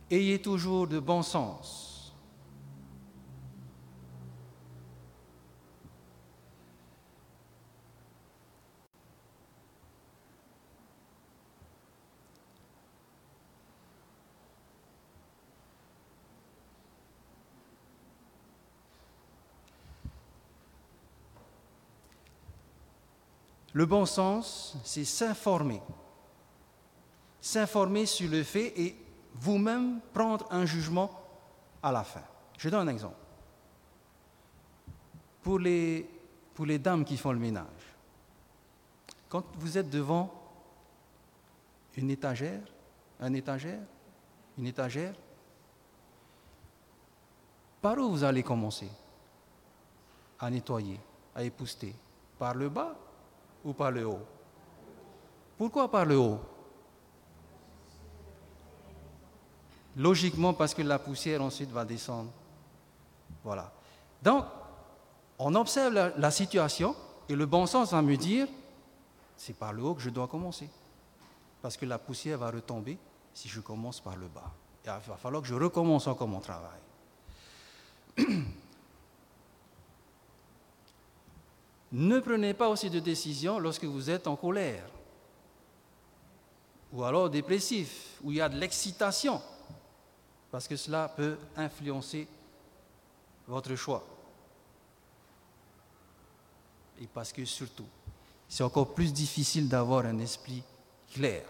Ayez 0.09 0.41
toujours 0.41 0.87
de 0.87 0.99
bon 0.99 1.23
sens. 1.23 1.92
Le 23.73 23.87
bon 23.87 24.05
sens, 24.05 24.77
c'est 24.83 25.03
s'informer. 25.03 25.81
S'informer 27.41 28.05
sur 28.05 28.29
le 28.29 28.43
fait 28.43 28.79
et 28.79 28.95
vous-même 29.33 29.99
prendre 30.13 30.47
un 30.51 30.65
jugement 30.65 31.09
à 31.81 31.91
la 31.91 32.03
fin. 32.03 32.21
Je 32.57 32.69
donne 32.69 32.87
un 32.87 32.91
exemple. 32.91 33.15
Pour 35.41 35.59
les, 35.59 36.07
dames 36.79 37.03
qui 37.03 37.17
font 37.17 37.31
le 37.31 37.39
ménage, 37.39 37.65
quand 39.27 39.43
vous 39.57 39.77
êtes 39.77 39.89
devant 39.89 40.31
une 41.97 42.11
étagère, 42.11 42.61
un 43.19 43.33
étagère, 43.33 43.81
une 44.57 44.67
étagère, 44.67 45.13
Par 47.81 47.97
où 47.97 48.09
vous 48.11 48.23
allez 48.23 48.43
commencer 48.43 48.89
à 50.39 50.49
nettoyer, 50.49 50.99
à 51.35 51.43
épousseter? 51.43 51.93
Par 52.39 52.53
le 52.53 52.69
bas 52.69 52.95
ou 53.63 53.73
par 53.73 53.91
le 53.91 54.05
haut? 54.05 54.21
Pourquoi 55.57 55.89
par 55.89 56.05
le 56.05 56.17
haut? 56.17 56.39
Logiquement 59.95 60.53
parce 60.53 60.73
que 60.73 60.81
la 60.81 60.97
poussière 60.97 61.41
ensuite 61.41 61.69
va 61.69 61.85
descendre. 61.85 62.31
Voilà. 63.43 63.71
Donc, 64.21 64.45
on 65.37 65.53
observe 65.55 65.93
la, 65.93 66.31
situation 66.31 66.95
et 67.29 67.35
le 67.35 67.45
bon 67.45 67.65
sens 67.65 67.91
va 67.91 68.01
me 68.01 68.15
dire, 68.15 68.47
c'est 69.35 69.53
par 69.53 69.73
le 69.73 69.83
haut 69.83 69.93
que 69.93 70.01
je 70.01 70.09
dois 70.09 70.27
commencer. 70.27 70.69
Parce 71.61 71.77
que 71.77 71.85
la 71.85 71.99
poussière 71.99 72.39
va 72.39 72.49
retomber 72.49 72.97
si 73.33 73.47
je 73.47 73.59
commence 73.59 73.99
par 73.99 74.15
le 74.15 74.27
bas. 74.27 74.51
il 74.85 74.89
va 74.89 75.17
falloir 75.17 75.41
que 75.41 75.47
je 75.47 75.55
recommence 75.55 76.07
encore 76.07 76.27
mon 76.27 76.39
travail. 76.39 76.79
ne 81.93 82.19
prenez 82.19 82.53
pas 82.53 82.69
aussi 82.69 82.89
de 82.89 82.99
décision 82.99 83.59
lorsque 83.59 83.85
vous 83.85 84.09
êtes 84.09 84.27
en 84.27 84.35
colère 84.35 84.83
ou 86.93 87.03
alors 87.03 87.29
dépressif, 87.29 88.19
où 88.21 88.31
il 88.31 88.37
y 88.37 88.41
a 88.41 88.47
de 88.47 88.57
l'excitation, 88.57 89.41
parce 90.51 90.67
que 90.67 90.75
cela 90.75 91.09
peut 91.09 91.37
influencer 91.57 92.27
votre 93.47 93.75
choix. 93.75 94.05
Et 97.01 97.07
parce 97.07 97.33
que 97.33 97.43
surtout, 97.45 97.87
c'est 98.47 98.63
encore 98.63 98.93
plus 98.93 99.11
difficile 99.11 99.67
d'avoir 99.67 100.05
un 100.05 100.19
esprit 100.19 100.61
clair. 101.11 101.43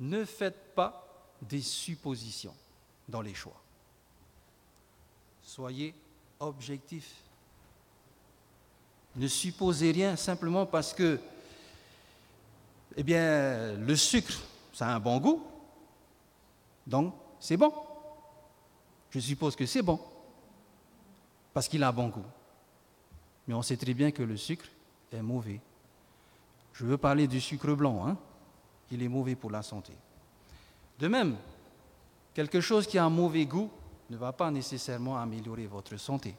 Ne 0.00 0.24
faites 0.24 0.74
pas 0.74 1.06
des 1.40 1.62
suppositions 1.62 2.54
dans 3.08 3.20
les 3.20 3.34
choix. 3.34 3.63
Soyez 5.54 5.94
objectif. 6.40 7.14
Ne 9.14 9.28
supposez 9.28 9.92
rien 9.92 10.16
simplement 10.16 10.66
parce 10.66 10.92
que, 10.92 11.20
eh 12.96 13.02
bien, 13.04 13.76
le 13.76 13.94
sucre, 13.94 14.34
ça 14.72 14.88
a 14.88 14.94
un 14.96 14.98
bon 14.98 15.20
goût, 15.20 15.46
donc 16.84 17.14
c'est 17.38 17.56
bon. 17.56 17.72
Je 19.10 19.20
suppose 19.20 19.54
que 19.54 19.64
c'est 19.64 19.82
bon, 19.82 20.00
parce 21.52 21.68
qu'il 21.68 21.84
a 21.84 21.88
un 21.90 21.92
bon 21.92 22.08
goût. 22.08 22.26
Mais 23.46 23.54
on 23.54 23.62
sait 23.62 23.76
très 23.76 23.94
bien 23.94 24.10
que 24.10 24.24
le 24.24 24.36
sucre 24.36 24.66
est 25.12 25.22
mauvais. 25.22 25.60
Je 26.72 26.84
veux 26.84 26.98
parler 26.98 27.28
du 27.28 27.40
sucre 27.40 27.74
blanc, 27.74 28.08
hein. 28.08 28.16
il 28.90 29.00
est 29.04 29.08
mauvais 29.08 29.36
pour 29.36 29.52
la 29.52 29.62
santé. 29.62 29.92
De 30.98 31.06
même, 31.06 31.36
quelque 32.34 32.60
chose 32.60 32.88
qui 32.88 32.98
a 32.98 33.04
un 33.04 33.10
mauvais 33.10 33.46
goût 33.46 33.70
ne 34.10 34.16
va 34.16 34.32
pas 34.32 34.50
nécessairement 34.50 35.18
améliorer 35.18 35.66
votre 35.66 35.96
santé, 35.96 36.34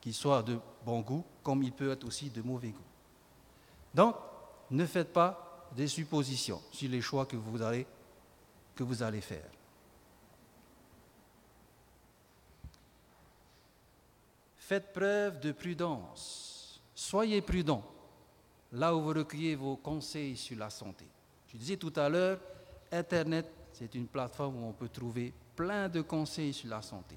qu'il 0.00 0.14
soit 0.14 0.42
de 0.42 0.58
bon 0.84 1.00
goût 1.00 1.24
comme 1.42 1.62
il 1.62 1.72
peut 1.72 1.90
être 1.90 2.04
aussi 2.04 2.30
de 2.30 2.42
mauvais 2.42 2.70
goût. 2.70 2.82
Donc, 3.94 4.16
ne 4.70 4.84
faites 4.86 5.12
pas 5.12 5.68
des 5.74 5.88
suppositions 5.88 6.60
sur 6.70 6.90
les 6.90 7.00
choix 7.00 7.26
que 7.26 7.36
vous 7.36 7.62
allez, 7.62 7.86
que 8.74 8.82
vous 8.82 9.02
allez 9.02 9.20
faire. 9.20 9.50
Faites 14.56 14.92
preuve 14.92 15.40
de 15.40 15.52
prudence. 15.52 16.82
Soyez 16.94 17.40
prudent 17.40 17.82
là 18.72 18.94
où 18.94 19.00
vous 19.00 19.14
recueillez 19.14 19.54
vos 19.54 19.76
conseils 19.76 20.36
sur 20.36 20.58
la 20.58 20.68
santé. 20.68 21.06
Je 21.50 21.56
disais 21.56 21.78
tout 21.78 21.92
à 21.96 22.08
l'heure, 22.08 22.38
Internet, 22.92 23.50
c'est 23.72 23.94
une 23.94 24.06
plateforme 24.06 24.62
où 24.62 24.66
on 24.68 24.72
peut 24.72 24.88
trouver 24.88 25.32
plein 25.58 25.88
de 25.88 26.02
conseils 26.02 26.52
sur 26.52 26.68
la 26.68 26.80
santé. 26.80 27.16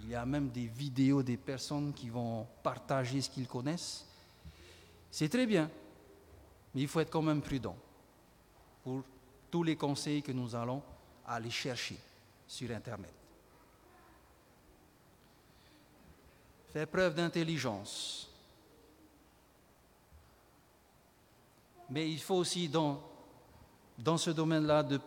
Il 0.00 0.08
y 0.08 0.14
a 0.14 0.24
même 0.24 0.48
des 0.48 0.66
vidéos 0.66 1.22
des 1.22 1.36
personnes 1.36 1.92
qui 1.92 2.08
vont 2.08 2.46
partager 2.62 3.20
ce 3.20 3.28
qu'ils 3.28 3.46
connaissent. 3.46 4.06
C'est 5.10 5.28
très 5.28 5.44
bien, 5.44 5.70
mais 6.74 6.80
il 6.80 6.88
faut 6.88 7.00
être 7.00 7.10
quand 7.10 7.20
même 7.20 7.42
prudent 7.42 7.76
pour 8.82 9.02
tous 9.50 9.62
les 9.62 9.76
conseils 9.76 10.22
que 10.22 10.32
nous 10.32 10.54
allons 10.54 10.82
aller 11.26 11.50
chercher 11.50 11.98
sur 12.48 12.70
Internet. 12.70 13.12
Faire 16.72 16.88
preuve 16.88 17.14
d'intelligence. 17.14 18.30
Mais 21.90 22.10
il 22.10 22.18
faut 22.18 22.36
aussi 22.36 22.66
dans 22.66 22.98
dans 23.98 24.16
ce 24.16 24.30
domaine-là, 24.30 24.82
de 24.82 24.98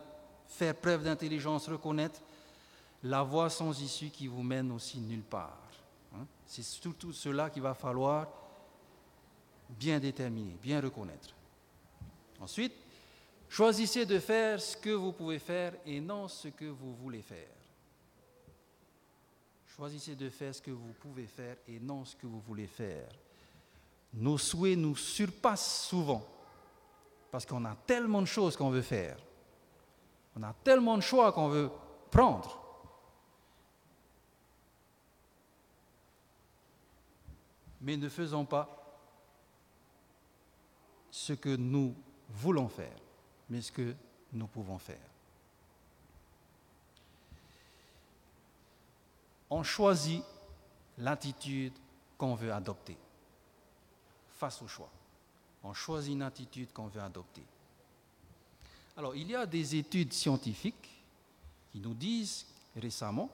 faire 0.46 0.76
preuve 0.76 1.02
d'intelligence, 1.02 1.68
reconnaître 1.68 2.20
la 3.02 3.22
voie 3.22 3.50
sans 3.50 3.80
issue 3.80 4.10
qui 4.10 4.26
vous 4.26 4.42
mène 4.42 4.72
aussi 4.72 4.98
nulle 4.98 5.22
part. 5.22 5.58
Hein. 6.14 6.26
C'est 6.46 6.62
surtout 6.62 7.12
cela 7.12 7.50
qu'il 7.50 7.62
va 7.62 7.74
falloir 7.74 8.26
bien 9.68 10.00
déterminer, 10.00 10.56
bien 10.60 10.80
reconnaître. 10.80 11.34
Ensuite, 12.40 12.72
choisissez 13.48 14.06
de 14.06 14.18
faire 14.18 14.60
ce 14.60 14.76
que 14.76 14.90
vous 14.90 15.12
pouvez 15.12 15.38
faire 15.38 15.74
et 15.84 16.00
non 16.00 16.28
ce 16.28 16.48
que 16.48 16.64
vous 16.64 16.94
voulez 16.94 17.22
faire. 17.22 17.48
Choisissez 19.66 20.16
de 20.16 20.28
faire 20.28 20.54
ce 20.54 20.62
que 20.62 20.70
vous 20.70 20.92
pouvez 21.00 21.26
faire 21.26 21.56
et 21.68 21.78
non 21.78 22.04
ce 22.04 22.16
que 22.16 22.26
vous 22.26 22.40
voulez 22.40 22.66
faire. 22.66 23.08
Nos 24.14 24.38
souhaits 24.38 24.78
nous 24.78 24.96
surpassent 24.96 25.86
souvent 25.86 26.26
parce 27.30 27.44
qu'on 27.46 27.64
a 27.64 27.76
tellement 27.86 28.22
de 28.22 28.26
choses 28.26 28.56
qu'on 28.56 28.70
veut 28.70 28.82
faire. 28.82 29.18
On 30.34 30.42
a 30.42 30.54
tellement 30.64 30.96
de 30.96 31.02
choix 31.02 31.30
qu'on 31.32 31.48
veut 31.48 31.70
prendre. 32.10 32.67
Mais 37.80 37.96
ne 37.96 38.08
faisons 38.08 38.44
pas 38.44 38.74
ce 41.10 41.32
que 41.32 41.56
nous 41.56 41.94
voulons 42.28 42.68
faire, 42.68 42.96
mais 43.48 43.60
ce 43.60 43.72
que 43.72 43.94
nous 44.32 44.46
pouvons 44.46 44.78
faire. 44.78 44.96
On 49.50 49.62
choisit 49.62 50.22
l'attitude 50.98 51.72
qu'on 52.18 52.34
veut 52.34 52.52
adopter 52.52 52.96
face 54.28 54.60
au 54.60 54.68
choix 54.68 54.90
on 55.64 55.74
choisit 55.74 56.12
une 56.12 56.22
attitude 56.22 56.72
qu'on 56.72 56.86
veut 56.86 57.00
adopter. 57.00 57.42
Alors, 58.96 59.14
il 59.14 59.30
y 59.30 59.34
a 59.34 59.46
des 59.46 59.76
études 59.76 60.12
scientifiques 60.12 61.02
qui 61.72 61.78
nous 61.78 61.94
disent 61.94 62.46
récemment 62.76 63.30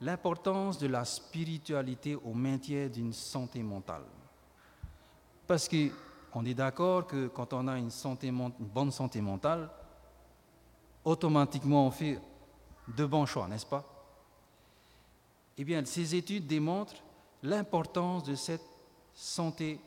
l'importance 0.00 0.78
de 0.78 0.86
la 0.86 1.04
spiritualité 1.04 2.14
au 2.16 2.34
maintien 2.34 2.88
d'une 2.88 3.12
santé 3.12 3.62
mentale. 3.62 4.04
Parce 5.46 5.68
qu'on 5.68 6.44
est 6.44 6.54
d'accord 6.54 7.06
que 7.06 7.28
quand 7.28 7.52
on 7.52 7.68
a 7.68 7.78
une, 7.78 7.90
santé, 7.90 8.30
bonne 8.30 8.90
santé 8.90 9.20
mentale, 9.20 9.70
automatiquement 11.04 11.86
on 11.86 11.90
fait 11.90 12.20
de 12.88 13.04
bons 13.06 13.26
choix, 13.26 13.48
n'est-ce 13.48 13.66
pas? 13.66 13.84
Eh 15.58 15.64
bien, 15.64 15.84
ces 15.84 16.14
études 16.14 16.46
démontrent 16.46 17.02
l'importance 17.42 18.24
de 18.24 18.34
cette 18.34 18.64
santé 19.14 19.80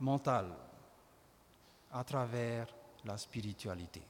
mentale 0.00 0.46
à 1.92 2.02
travers 2.02 2.66
la 3.04 3.18
spiritualité. 3.18 4.02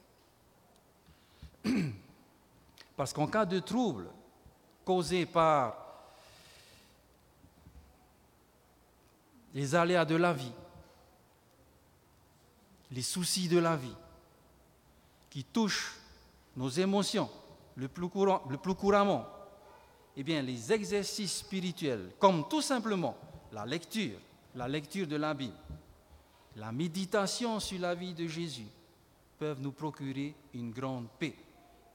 Parce 2.95 3.11
qu'en 3.11 3.27
cas 3.27 3.45
de 3.45 3.59
trouble 3.59 4.07
causé 4.85 5.25
par 5.25 5.75
les 9.53 9.73
aléas 9.73 10.05
de 10.05 10.15
la 10.15 10.33
vie, 10.33 10.51
les 12.91 13.01
soucis 13.01 13.47
de 13.47 13.57
la 13.57 13.75
vie, 13.75 13.95
qui 15.29 15.43
touchent 15.43 15.95
nos 16.55 16.69
émotions 16.69 17.29
le 17.75 17.87
plus, 17.87 18.09
le 18.49 18.57
plus 18.57 18.75
couramment, 18.75 19.25
eh 20.15 20.23
bien, 20.23 20.41
les 20.41 20.71
exercices 20.71 21.37
spirituels, 21.37 22.11
comme 22.19 22.47
tout 22.47 22.61
simplement 22.61 23.17
la 23.51 23.65
lecture, 23.65 24.17
la 24.53 24.67
lecture 24.67 25.07
de 25.07 25.15
la 25.15 25.33
Bible, 25.33 25.55
la 26.55 26.71
méditation 26.71 27.59
sur 27.59 27.79
la 27.79 27.95
vie 27.95 28.13
de 28.13 28.27
Jésus 28.27 28.67
peuvent 29.37 29.59
nous 29.59 29.73
procurer 29.73 30.33
une 30.53 30.71
grande 30.71 31.07
paix. 31.19 31.35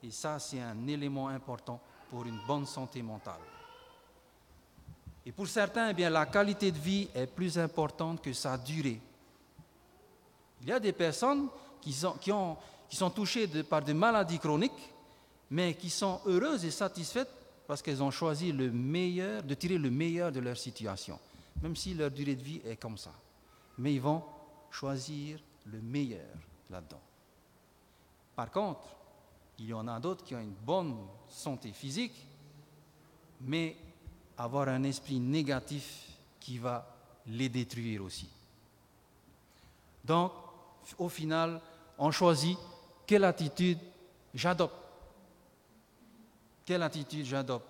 Et 0.03 0.11
ça, 0.11 0.39
c'est 0.39 0.61
un 0.61 0.87
élément 0.87 1.29
important 1.29 1.81
pour 2.11 2.25
une 2.25 2.41
bonne 2.47 2.67
santé 2.67 3.01
mentale. 3.03 3.41
Et 5.25 5.33
pour 5.33 5.47
certains, 5.47 5.91
eh 5.91 5.95
bien, 5.95 6.11
la 6.11 6.27
qualité 6.27 6.73
de 6.73 6.79
vie 6.79 7.09
est 7.15 7.27
plus 7.27 7.57
importante 7.59 8.21
que 8.21 8.33
sa 8.33 8.59
durée. 8.59 9.01
Il 10.63 10.69
y 10.69 10.73
a 10.73 10.81
des 10.81 10.93
personnes 10.93 11.49
qui 11.81 11.93
sont, 11.93 13.11
touchées 13.15 13.47
par 13.63 13.83
des 13.83 13.95
maladies 13.95 14.39
chroniques, 14.39 14.93
mais 15.51 15.75
qui 15.75 15.89
sont 15.89 16.21
heureuses 16.27 16.65
et 16.65 16.71
satisfaites 16.71 17.31
parce 17.67 17.81
qu'elles 17.81 18.03
ont 18.03 18.11
choisi 18.11 18.51
le 18.51 18.71
meilleur, 18.73 19.43
de 19.43 19.55
tirer 19.55 19.79
le 19.79 19.91
meilleur 19.91 20.33
de 20.33 20.41
leur 20.41 20.57
situation, 20.57 21.19
même 21.63 21.77
si 21.77 21.95
leur 21.95 22.11
durée 22.11 22.35
de 22.35 22.43
vie 22.43 22.61
est 22.65 22.77
comme 22.77 22.99
ça. 22.99 23.13
Mais 23.79 23.95
ils 23.95 24.01
vont 24.01 24.25
choisir 24.71 25.39
le 25.67 25.81
meilleur 25.81 26.35
là-dedans. 26.69 27.01
Par 28.35 28.51
contre, 28.51 28.81
Il 29.61 29.67
y 29.67 29.75
en 29.75 29.87
a 29.89 30.01
d'autres 30.01 30.25
qui 30.25 30.35
ont 30.35 30.41
une 30.41 30.55
bonne 30.55 30.97
santé 31.29 31.71
physique, 31.73 32.27
mais 33.43 33.77
avoir 34.39 34.69
un 34.69 34.83
esprit 34.85 35.21
négatif 35.21 36.17
qui 36.41 36.57
va 36.57 36.97
les 37.27 37.51
détruire 37.51 38.03
aussi. 38.03 38.27
Donc, 40.03 40.33
au 40.97 41.11
final, 41.11 41.61
on 41.99 42.11
choisit 42.11 42.57
quelle 43.07 43.25
attitude 43.25 43.79
j'adopte. 44.33 44.75
Quelle 46.65 46.83
attitude 46.83 47.27
j'adopte 47.27 47.69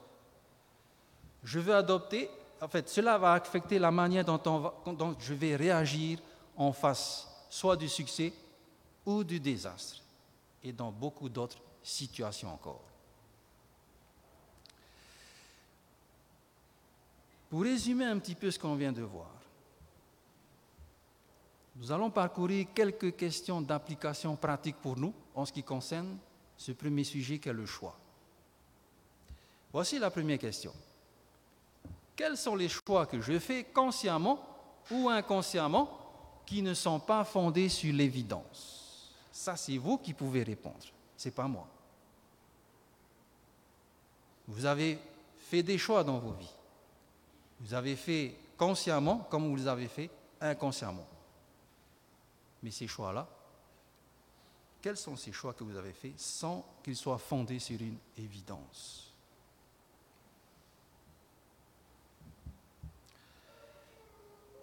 Je 1.42 1.58
veux 1.58 1.74
adopter, 1.74 2.30
en 2.60 2.68
fait, 2.68 2.88
cela 2.88 3.18
va 3.18 3.32
affecter 3.32 3.80
la 3.80 3.90
manière 3.90 4.24
dont, 4.24 5.16
je 5.18 5.34
vais 5.34 5.56
réagir 5.56 6.20
en 6.56 6.72
face, 6.72 7.26
soit 7.50 7.76
du 7.76 7.88
succès 7.88 8.32
ou 9.04 9.24
du 9.24 9.40
désastre, 9.40 9.96
et 10.62 10.72
dans 10.72 10.92
beaucoup 10.92 11.28
d'autres 11.28 11.58
situations 11.82 12.52
encore. 12.52 12.82
Pour 17.48 17.62
résumer 17.62 18.04
un 18.04 18.18
petit 18.18 18.34
peu 18.34 18.50
ce 18.50 18.58
qu'on 18.58 18.76
vient 18.76 18.92
de 18.92 19.02
voir, 19.02 19.30
nous 21.76 21.90
allons 21.90 22.10
parcourir 22.10 22.66
quelques 22.74 23.16
questions 23.16 23.60
d'application 23.60 24.36
pratique 24.36 24.76
pour 24.76 24.96
nous 24.96 25.14
en 25.34 25.44
ce 25.44 25.52
qui 25.52 25.62
concerne 25.62 26.18
ce 26.56 26.72
premier 26.72 27.04
sujet 27.04 27.38
qu'est 27.38 27.52
le 27.52 27.66
choix. 27.66 27.98
Voici 29.72 29.98
la 29.98 30.10
première 30.10 30.38
question. 30.38 30.74
Quels 32.14 32.36
sont 32.36 32.54
les 32.54 32.68
choix 32.68 33.06
que 33.06 33.20
je 33.20 33.38
fais 33.38 33.64
consciemment 33.64 34.44
ou 34.90 35.08
inconsciemment 35.08 36.42
qui 36.44 36.60
ne 36.60 36.74
sont 36.74 37.00
pas 37.00 37.24
fondés 37.24 37.68
sur 37.68 37.94
l'évidence? 37.94 39.10
Ça, 39.32 39.56
c'est 39.56 39.78
vous 39.78 39.96
qui 39.96 40.12
pouvez 40.12 40.42
répondre, 40.42 40.84
n'est 41.28 41.34
pas 41.34 41.48
moi. 41.48 41.66
Vous 44.48 44.64
avez 44.64 44.98
fait 45.36 45.62
des 45.62 45.78
choix 45.78 46.02
dans 46.02 46.18
vos 46.18 46.32
vies. 46.32 46.54
Vous 47.60 47.74
avez 47.74 47.96
fait 47.96 48.34
consciemment 48.56 49.26
comme 49.30 49.48
vous 49.48 49.56
les 49.56 49.68
avez 49.68 49.88
fait 49.88 50.10
inconsciemment. 50.40 51.06
Mais 52.62 52.70
ces 52.70 52.86
choix-là, 52.86 53.26
quels 54.82 54.96
sont 54.96 55.16
ces 55.16 55.32
choix 55.32 55.52
que 55.52 55.64
vous 55.64 55.76
avez 55.76 55.92
faits 55.92 56.18
sans 56.18 56.64
qu'ils 56.82 56.96
soient 56.96 57.18
fondés 57.18 57.58
sur 57.58 57.80
une 57.80 57.98
évidence? 58.16 59.12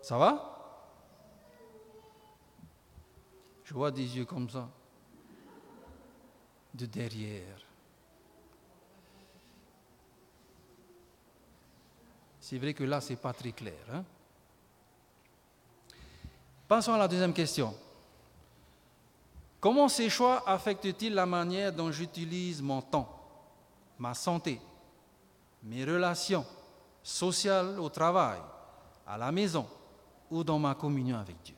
Ça 0.02 0.18
va? 0.18 0.54
Je 3.64 3.74
vois 3.74 3.92
des 3.92 4.18
yeux 4.18 4.26
comme 4.26 4.50
ça, 4.50 4.70
de 6.78 6.86
derrière. 6.86 7.58
C'est 12.40 12.58
vrai 12.58 12.74
que 12.74 12.84
là, 12.84 13.02
ce 13.02 13.10
n'est 13.10 13.18
pas 13.18 13.34
très 13.34 13.52
clair. 13.52 13.84
Hein? 13.92 14.06
Passons 16.68 16.94
à 16.94 16.98
la 16.98 17.08
deuxième 17.08 17.34
question. 17.34 17.76
Comment 19.60 19.90
ces 19.90 20.10
choix 20.10 20.48
affectent-ils 20.48 21.14
la 21.14 21.26
manière 21.26 21.74
dont 21.74 21.92
j'utilise 21.92 22.62
mon 22.62 22.82
temps, 22.82 23.10
ma 23.98 24.14
santé, 24.14 24.62
mes 25.64 25.84
relations 25.84 26.46
sociales 27.04 27.80
au 27.80 27.90
travail, 27.90 28.40
à 29.06 29.18
la 29.18 29.32
maison 29.32 29.68
ou 30.30 30.44
dans 30.44 30.60
ma 30.60 30.76
communion 30.76 31.18
avec 31.18 31.42
Dieu? 31.44 31.57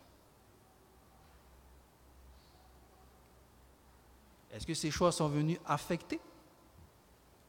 Est-ce 4.51 4.65
que 4.65 4.73
ces 4.73 4.91
choix 4.91 5.11
sont 5.11 5.27
venus 5.27 5.59
affecter 5.65 6.19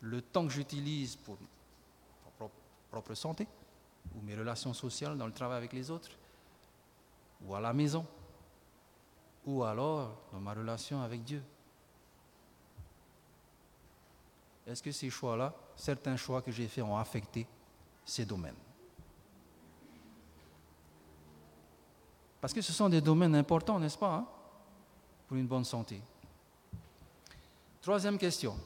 le 0.01 0.21
temps 0.21 0.47
que 0.47 0.53
j'utilise 0.53 1.17
pour 1.17 1.37
ma 1.41 2.49
propre 2.91 3.15
santé 3.15 3.47
ou 4.15 4.21
mes 4.23 4.35
relations 4.35 4.75
sociales 4.75 5.17
dans 5.17 5.27
le 5.27 5.33
travail 5.33 5.59
avec 5.59 5.73
les 5.73 5.91
autres 5.91 6.11
ou 7.43 7.55
à 7.55 7.61
la 7.61 7.73
maison 7.73 8.07
ou 9.47 9.63
alors 9.65 10.17
dans 10.33 10.41
ma 10.41 10.53
relation 10.53 11.01
avec 11.01 11.25
Dieu? 11.25 11.43
Est-ce 14.67 14.83
que 14.83 14.93
ces 14.93 15.11
choix-là, 15.11 15.55
certains 15.75 16.17
choix 16.17 16.43
que 16.43 16.53
j'ai 16.53 16.69
faits 16.69 16.85
ont 16.85 16.97
affecté 16.97 17.47
ces 18.05 18.25
domaines? 18.25 18.55
Parce 22.41 22.53
que 22.53 22.63
ce 22.63 22.73
sont 22.73 22.89
des 22.89 23.01
domaines 23.01 23.35
importants, 23.35 23.79
n'est-ce 23.79 23.99
pas, 23.99 24.15
hein, 24.15 24.27
pour 25.27 25.37
une 25.37 25.47
bonne 25.47 25.65
santé. 25.65 26.01
Troisième 27.81 28.19
question. 28.19 28.57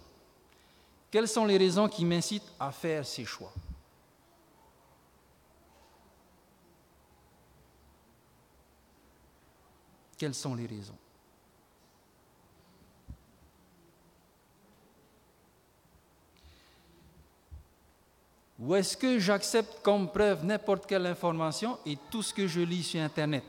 Quelles 1.11 1.29
sont 1.29 1.44
les 1.44 1.57
raisons 1.57 1.88
qui 1.88 2.05
m'incitent 2.05 2.53
à 2.59 2.72
faire 2.72 3.07
ces 3.07 3.24
choix? 3.24 3.53
Quelles 10.18 10.35
sont 10.35 10.55
les 10.55 10.66
raisons? 10.66 10.96
Ou 18.59 18.74
est-ce 18.77 18.96
que 18.96 19.18
j'accepte 19.18 19.83
comme 19.83 20.11
preuve 20.11 20.44
n'importe 20.44 20.87
quelle 20.87 21.07
information 21.07 21.79
et 21.85 21.98
tout 22.11 22.22
ce 22.22 22.33
que 22.33 22.46
je 22.46 22.61
lis 22.61 22.83
sur 22.83 23.00
Internet? 23.00 23.44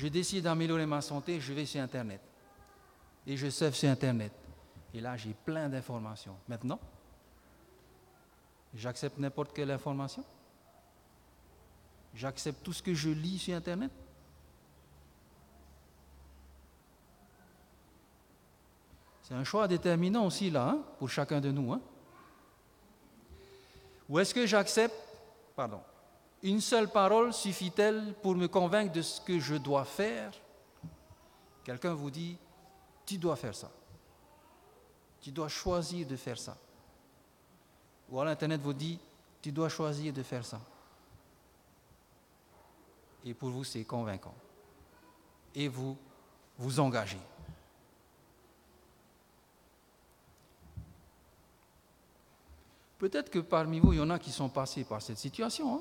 Je 0.00 0.08
décide 0.08 0.44
d'améliorer 0.44 0.86
ma 0.86 1.02
santé, 1.02 1.38
je 1.40 1.52
vais 1.52 1.66
sur 1.66 1.82
Internet. 1.82 2.22
Et 3.26 3.36
je 3.36 3.50
surfe 3.50 3.74
sur 3.74 3.90
Internet. 3.90 4.32
Et 4.94 5.00
là, 5.00 5.14
j'ai 5.18 5.34
plein 5.44 5.68
d'informations. 5.68 6.36
Maintenant, 6.48 6.80
J'accepte 8.74 9.18
n'importe 9.18 9.52
quelle 9.52 9.70
information. 9.70 10.24
J'accepte 12.14 12.62
tout 12.62 12.72
ce 12.72 12.82
que 12.82 12.94
je 12.94 13.10
lis 13.10 13.38
sur 13.38 13.54
Internet. 13.54 13.90
C'est 19.22 19.34
un 19.34 19.44
choix 19.44 19.68
déterminant 19.68 20.26
aussi 20.26 20.50
là, 20.50 20.70
hein, 20.70 20.82
pour 20.98 21.10
chacun 21.10 21.40
de 21.40 21.50
nous. 21.50 21.72
Hein. 21.72 21.80
Ou 24.08 24.18
est-ce 24.18 24.34
que 24.34 24.46
j'accepte, 24.46 24.94
pardon, 25.54 25.80
une 26.42 26.60
seule 26.60 26.88
parole 26.88 27.32
suffit-elle 27.32 28.14
pour 28.22 28.34
me 28.34 28.48
convaincre 28.48 28.92
de 28.92 29.02
ce 29.02 29.20
que 29.20 29.38
je 29.38 29.56
dois 29.56 29.84
faire? 29.84 30.32
Quelqu'un 31.64 31.92
vous 31.92 32.10
dit, 32.10 32.36
tu 33.04 33.18
dois 33.18 33.36
faire 33.36 33.54
ça. 33.54 33.70
Tu 35.20 35.30
dois 35.30 35.48
choisir 35.48 36.06
de 36.06 36.16
faire 36.16 36.38
ça. 36.38 36.56
Ou 38.08 38.20
alors 38.20 38.32
Internet 38.32 38.60
vous 38.62 38.72
dit, 38.72 38.98
tu 39.42 39.52
dois 39.52 39.68
choisir 39.68 40.12
de 40.12 40.22
faire 40.22 40.44
ça. 40.44 40.60
Et 43.24 43.34
pour 43.34 43.50
vous, 43.50 43.64
c'est 43.64 43.84
convaincant. 43.84 44.34
Et 45.54 45.68
vous 45.68 45.96
vous 46.56 46.80
engagez. 46.80 47.20
Peut-être 52.98 53.30
que 53.30 53.38
parmi 53.38 53.80
vous, 53.80 53.92
il 53.92 53.98
y 53.98 54.02
en 54.02 54.10
a 54.10 54.18
qui 54.18 54.30
sont 54.30 54.48
passés 54.48 54.84
par 54.84 55.00
cette 55.00 55.18
situation. 55.18 55.76
Hein. 55.76 55.80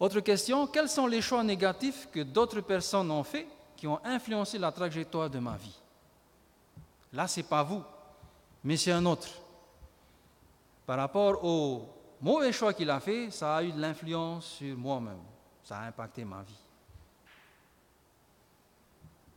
Autre 0.00 0.20
question, 0.20 0.66
quels 0.66 0.88
sont 0.88 1.06
les 1.06 1.20
choix 1.20 1.44
négatifs 1.44 2.08
que 2.10 2.20
d'autres 2.20 2.62
personnes 2.62 3.10
ont 3.10 3.22
faits 3.22 3.46
qui 3.76 3.86
ont 3.86 4.02
influencé 4.02 4.58
la 4.58 4.72
trajectoire 4.72 5.28
de 5.28 5.38
ma 5.38 5.58
vie? 5.58 5.78
Là, 7.12 7.28
ce 7.28 7.40
n'est 7.40 7.46
pas 7.46 7.62
vous, 7.62 7.84
mais 8.64 8.78
c'est 8.78 8.92
un 8.92 9.04
autre. 9.04 9.28
Par 10.86 10.96
rapport 10.96 11.44
au 11.44 11.86
mauvais 12.18 12.50
choix 12.50 12.72
qu'il 12.72 12.88
a 12.88 12.98
fait, 12.98 13.30
ça 13.30 13.56
a 13.56 13.62
eu 13.62 13.72
de 13.72 13.78
l'influence 13.78 14.46
sur 14.46 14.74
moi-même. 14.74 15.20
Ça 15.62 15.78
a 15.78 15.86
impacté 15.88 16.24
ma 16.24 16.42
vie. 16.42 16.58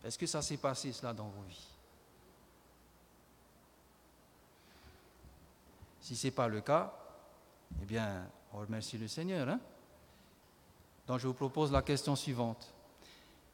Est-ce 0.02 0.17
que 0.17 0.26
ça 0.26 0.41
s'est 0.41 0.58
passé 0.58 0.93
cela 0.93 1.12
dans 1.12 1.28
vos 1.28 1.43
vies? 1.43 1.67
Si 5.99 6.15
ce 6.15 6.28
n'est 6.28 6.32
pas 6.32 6.47
le 6.47 6.62
cas, 6.62 6.93
eh 7.82 7.86
bien, 7.86 8.30
on 8.54 8.60
remercie 8.60 8.97
le 8.97 9.10
Seigneur. 9.10 9.49
Hein? 9.49 9.60
Donc 11.07 11.19
je 11.19 11.27
vous 11.27 11.33
propose 11.33 11.71
la 11.71 11.81
question 11.81 12.15
suivante. 12.15 12.73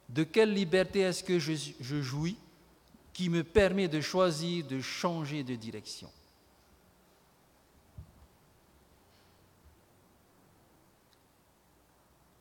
De 0.08 0.24
quelle 0.24 0.52
liberté 0.52 1.00
est-ce 1.00 1.22
que 1.22 1.38
je, 1.38 2.02
jouis 2.02 2.36
qui 3.12 3.28
me 3.28 3.44
permet 3.44 3.88
de 3.88 4.00
choisir 4.00 4.66
de 4.66 4.80
changer 4.80 5.44
de 5.44 5.54
direction? 5.54 6.10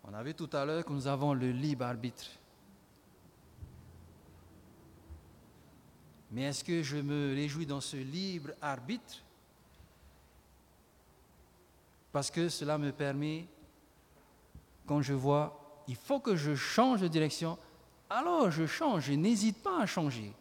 On 0.03 0.13
a 0.13 0.23
vu 0.23 0.33
tout 0.33 0.49
à 0.53 0.65
l'heure 0.65 0.83
que 0.83 0.91
nous 0.91 1.05
avons 1.05 1.33
le 1.33 1.51
libre 1.51 1.85
arbitre. 1.85 2.25
Mais 6.31 6.43
est-ce 6.43 6.63
que 6.63 6.81
je 6.81 6.97
me 6.97 7.35
réjouis 7.35 7.65
dans 7.65 7.81
ce 7.81 7.97
libre 7.97 8.51
arbitre? 8.61 9.23
Parce 12.11 12.31
que 12.31 12.49
cela 12.49 12.79
me 12.79 12.91
permet, 12.91 13.45
quand 14.89 15.03
je 15.03 15.13
vois, 15.13 15.83
il 15.87 15.95
faut 15.95 16.19
que 16.19 16.35
je 16.35 16.55
change 16.55 17.01
de 17.01 17.07
direction, 17.07 17.59
alors 18.09 18.49
je 18.49 18.65
change, 18.65 19.03
je 19.03 19.13
n'hésite 19.13 19.61
pas 19.61 19.79
à 19.79 19.85
changer. 19.85 20.33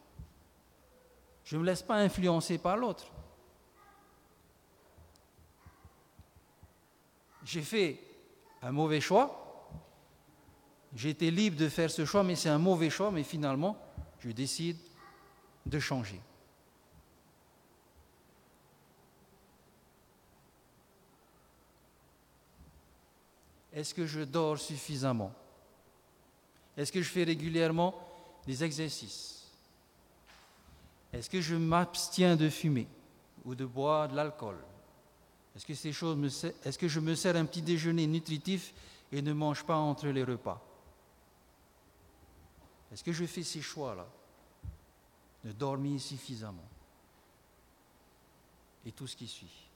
Je 1.45 1.55
ne 1.55 1.61
me 1.61 1.67
laisse 1.67 1.83
pas 1.83 1.97
influencer 1.97 2.57
par 2.57 2.79
l'autre. 2.79 3.13
J'ai 7.45 7.61
fait 7.61 8.01
un 8.63 8.73
mauvais 8.73 9.03
choix. 9.03 9.69
J'étais 10.95 11.31
libre 11.31 11.59
de 11.59 11.69
faire 11.69 11.91
ce 11.91 12.07
choix, 12.07 12.23
mais 12.23 12.35
c'est 12.35 12.49
un 12.49 12.57
mauvais 12.57 12.89
choix, 12.89 13.11
mais 13.11 13.25
finalement, 13.25 13.77
je 14.19 14.31
décide 14.31 14.79
de 15.67 15.79
changer. 15.79 16.23
Est-ce 23.79 23.95
que 23.95 24.07
je 24.07 24.23
dors 24.23 24.59
suffisamment? 24.59 25.33
Est-ce 26.77 26.91
que 26.91 27.01
je 27.01 27.09
fais 27.09 27.23
régulièrement 27.23 27.95
des 28.45 28.65
exercices? 28.65 29.53
Est-ce 31.13 31.31
que 31.31 31.41
je 31.41 31.55
m'abstiens 31.55 32.35
de 32.35 32.49
fumer 32.49 32.89
ou 33.45 33.55
de 33.55 33.65
boire 33.65 34.09
de 34.09 34.17
l'alcool? 34.17 34.57
Est-ce 35.55 35.65
que 35.65 35.75
ces 35.75 35.93
choses 35.93 36.17
me 36.17 36.27
est-ce 36.27 36.77
que 36.77 36.89
je 36.89 36.99
me 36.99 37.15
sers 37.15 37.37
un 37.37 37.45
petit 37.45 37.63
déjeuner 37.63 38.09
nutritif 38.09 38.75
et 39.13 39.23
ne 39.23 39.33
mange 39.33 39.65
pas 39.65 39.77
entre 39.77 40.09
les 40.09 40.25
repas? 40.25 40.61
Est-ce 42.93 43.05
que 43.05 43.13
je 43.13 43.27
fais 43.27 43.45
ces 43.45 43.63
choix-là? 43.63 44.09
De 45.45 45.53
dormir 45.53 46.01
suffisamment? 46.01 46.69
Et 48.85 48.91
tout 48.91 49.07
ce 49.07 49.15
qui 49.15 49.29
suit 49.29 49.68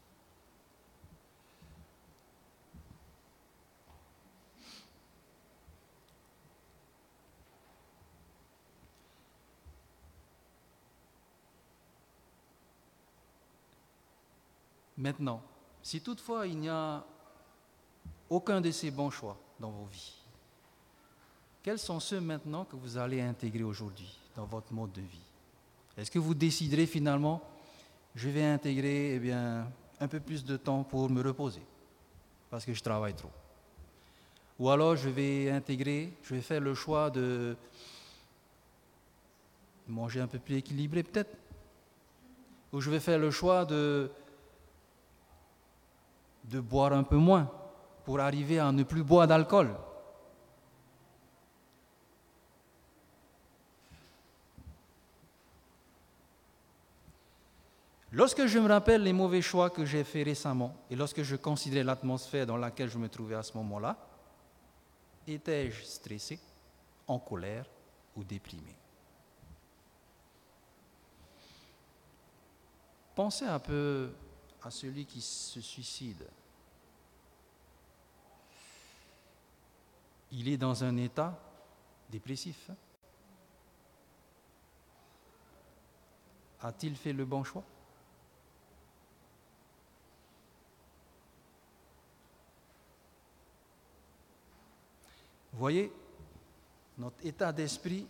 Maintenant, 15.02 15.42
si 15.82 16.00
toutefois 16.00 16.46
il 16.46 16.60
n'y 16.60 16.68
a 16.68 17.04
aucun 18.30 18.60
de 18.60 18.70
ces 18.70 18.92
bons 18.92 19.10
choix 19.10 19.36
dans 19.58 19.70
vos 19.70 19.86
vies, 19.86 20.14
quels 21.60 21.80
sont 21.80 21.98
ceux 21.98 22.20
maintenant 22.20 22.64
que 22.64 22.76
vous 22.76 22.96
allez 22.96 23.20
intégrer 23.20 23.64
aujourd'hui 23.64 24.16
dans 24.36 24.44
votre 24.44 24.72
mode 24.72 24.92
de 24.92 25.00
vie? 25.00 25.26
Est-ce 25.96 26.08
que 26.08 26.20
vous 26.20 26.34
déciderez 26.34 26.86
finalement, 26.86 27.42
je 28.14 28.28
vais 28.28 28.44
intégrer 28.44 29.16
eh 29.16 29.18
bien, 29.18 29.68
un 29.98 30.06
peu 30.06 30.20
plus 30.20 30.44
de 30.44 30.56
temps 30.56 30.84
pour 30.84 31.10
me 31.10 31.20
reposer 31.20 31.62
parce 32.48 32.64
que 32.64 32.72
je 32.72 32.80
travaille 32.80 33.14
trop? 33.14 33.32
Ou 34.60 34.70
alors 34.70 34.94
je 34.94 35.08
vais 35.08 35.50
intégrer, 35.50 36.12
je 36.22 36.36
vais 36.36 36.42
faire 36.42 36.60
le 36.60 36.74
choix 36.74 37.10
de 37.10 37.56
manger 39.88 40.20
un 40.20 40.28
peu 40.28 40.38
plus 40.38 40.58
équilibré 40.58 41.02
peut-être? 41.02 41.36
Ou 42.72 42.80
je 42.80 42.88
vais 42.88 43.00
faire 43.00 43.18
le 43.18 43.32
choix 43.32 43.64
de 43.64 44.08
de 46.52 46.60
boire 46.60 46.92
un 46.92 47.02
peu 47.02 47.16
moins 47.16 47.50
pour 48.04 48.20
arriver 48.20 48.58
à 48.58 48.70
ne 48.70 48.82
plus 48.82 49.02
boire 49.02 49.26
d'alcool. 49.26 49.74
Lorsque 58.14 58.44
je 58.44 58.58
me 58.58 58.68
rappelle 58.68 59.02
les 59.02 59.14
mauvais 59.14 59.40
choix 59.40 59.70
que 59.70 59.86
j'ai 59.86 60.04
faits 60.04 60.26
récemment 60.26 60.76
et 60.90 60.96
lorsque 60.96 61.22
je 61.22 61.36
considérais 61.36 61.84
l'atmosphère 61.84 62.44
dans 62.44 62.58
laquelle 62.58 62.90
je 62.90 62.98
me 62.98 63.08
trouvais 63.08 63.36
à 63.36 63.42
ce 63.42 63.56
moment-là, 63.56 63.96
étais-je 65.26 65.82
stressé, 65.82 66.38
en 67.06 67.18
colère 67.18 67.64
ou 68.14 68.22
déprimé? 68.22 68.76
Pensez 73.14 73.46
un 73.46 73.58
peu 73.58 74.10
à 74.62 74.70
celui 74.70 75.06
qui 75.06 75.22
se 75.22 75.62
suicide. 75.62 76.26
Il 80.32 80.48
est 80.48 80.56
dans 80.56 80.82
un 80.82 80.96
état 80.96 81.38
dépressif. 82.10 82.70
A-t-il 86.60 86.96
fait 86.96 87.12
le 87.12 87.24
bon 87.24 87.44
choix? 87.44 87.64
Voyez, 95.52 95.92
notre 96.96 97.24
état 97.26 97.52
d'esprit 97.52 98.06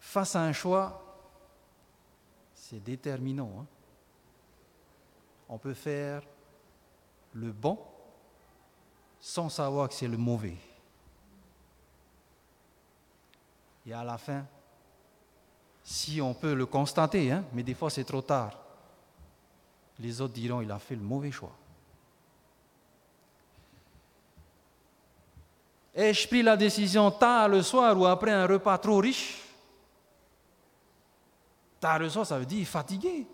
face 0.00 0.34
à 0.36 0.42
un 0.42 0.52
choix 0.52 0.98
c'est 2.72 2.82
déterminant. 2.82 3.52
Hein. 3.60 3.66
On 5.48 5.58
peut 5.58 5.74
faire 5.74 6.22
le 7.34 7.52
bon 7.52 7.78
sans 9.24 9.48
savoir 9.48 9.88
que 9.88 9.94
c'est 9.94 10.08
le 10.08 10.16
mauvais. 10.16 10.56
Et 13.86 13.92
à 13.94 14.02
la 14.02 14.18
fin, 14.18 14.44
si 15.84 16.20
on 16.20 16.34
peut 16.34 16.54
le 16.54 16.66
constater, 16.66 17.30
hein, 17.30 17.44
mais 17.52 17.62
des 17.62 17.74
fois 17.74 17.88
c'est 17.88 18.04
trop 18.04 18.20
tard, 18.20 18.58
les 20.00 20.20
autres 20.20 20.34
diront 20.34 20.60
il 20.60 20.70
a 20.70 20.78
fait 20.80 20.96
le 20.96 21.02
mauvais 21.02 21.30
choix. 21.30 21.52
Ai-je 25.94 26.26
pris 26.26 26.42
la 26.42 26.56
décision 26.56 27.10
tard 27.12 27.48
le 27.48 27.62
soir 27.62 27.96
ou 27.96 28.06
après 28.06 28.32
un 28.32 28.46
repas 28.46 28.78
trop 28.78 28.98
riche? 28.98 29.40
Tard 31.78 32.00
le 32.00 32.10
soir, 32.10 32.26
ça 32.26 32.38
veut 32.38 32.46
dire 32.46 32.66
fatigué. 32.66 33.26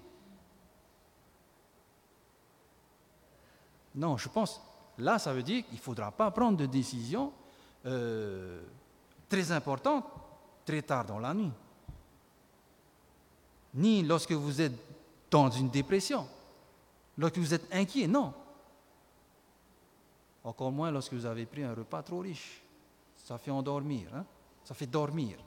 Non, 3.95 4.19
je 4.19 4.29
pense, 4.29 4.61
là, 4.99 5.19
ça 5.19 5.33
veut 5.33 5.43
dire 5.43 5.65
qu'il 5.65 5.77
ne 5.77 5.81
faudra 5.83 6.11
pas 6.11 6.31
prendre 6.31 6.59
de 6.59 6.67
décision 6.67 7.33
euh, 7.87 8.61
très 9.29 9.53
importante 9.53 10.05
très 10.65 10.83
tard 10.83 11.07
dans 11.07 11.19
la 11.19 11.33
nuit. 11.33 11.53
Ni 13.75 14.03
lorsque 14.03 14.33
vous 14.33 14.61
êtes 14.61 14.73
dans 15.31 15.51
une 15.51 15.71
dépression, 15.71 16.27
lorsque 17.17 17.39
vous 17.39 17.55
êtes 17.55 17.73
inquiet, 17.75 18.07
non. 18.07 18.35
Encore 20.45 20.73
moins 20.73 20.91
lorsque 20.91 21.13
vous 21.13 21.27
avez 21.27 21.47
pris 21.47 21.63
un 21.63 21.75
repas 21.75 22.03
trop 22.03 22.21
riche. 22.21 22.63
Ça 23.17 23.39
fait 23.39 23.51
endormir, 23.51 24.15
hein? 24.15 24.25
ça 24.65 24.75
fait 24.75 24.87
dormir. 24.87 25.39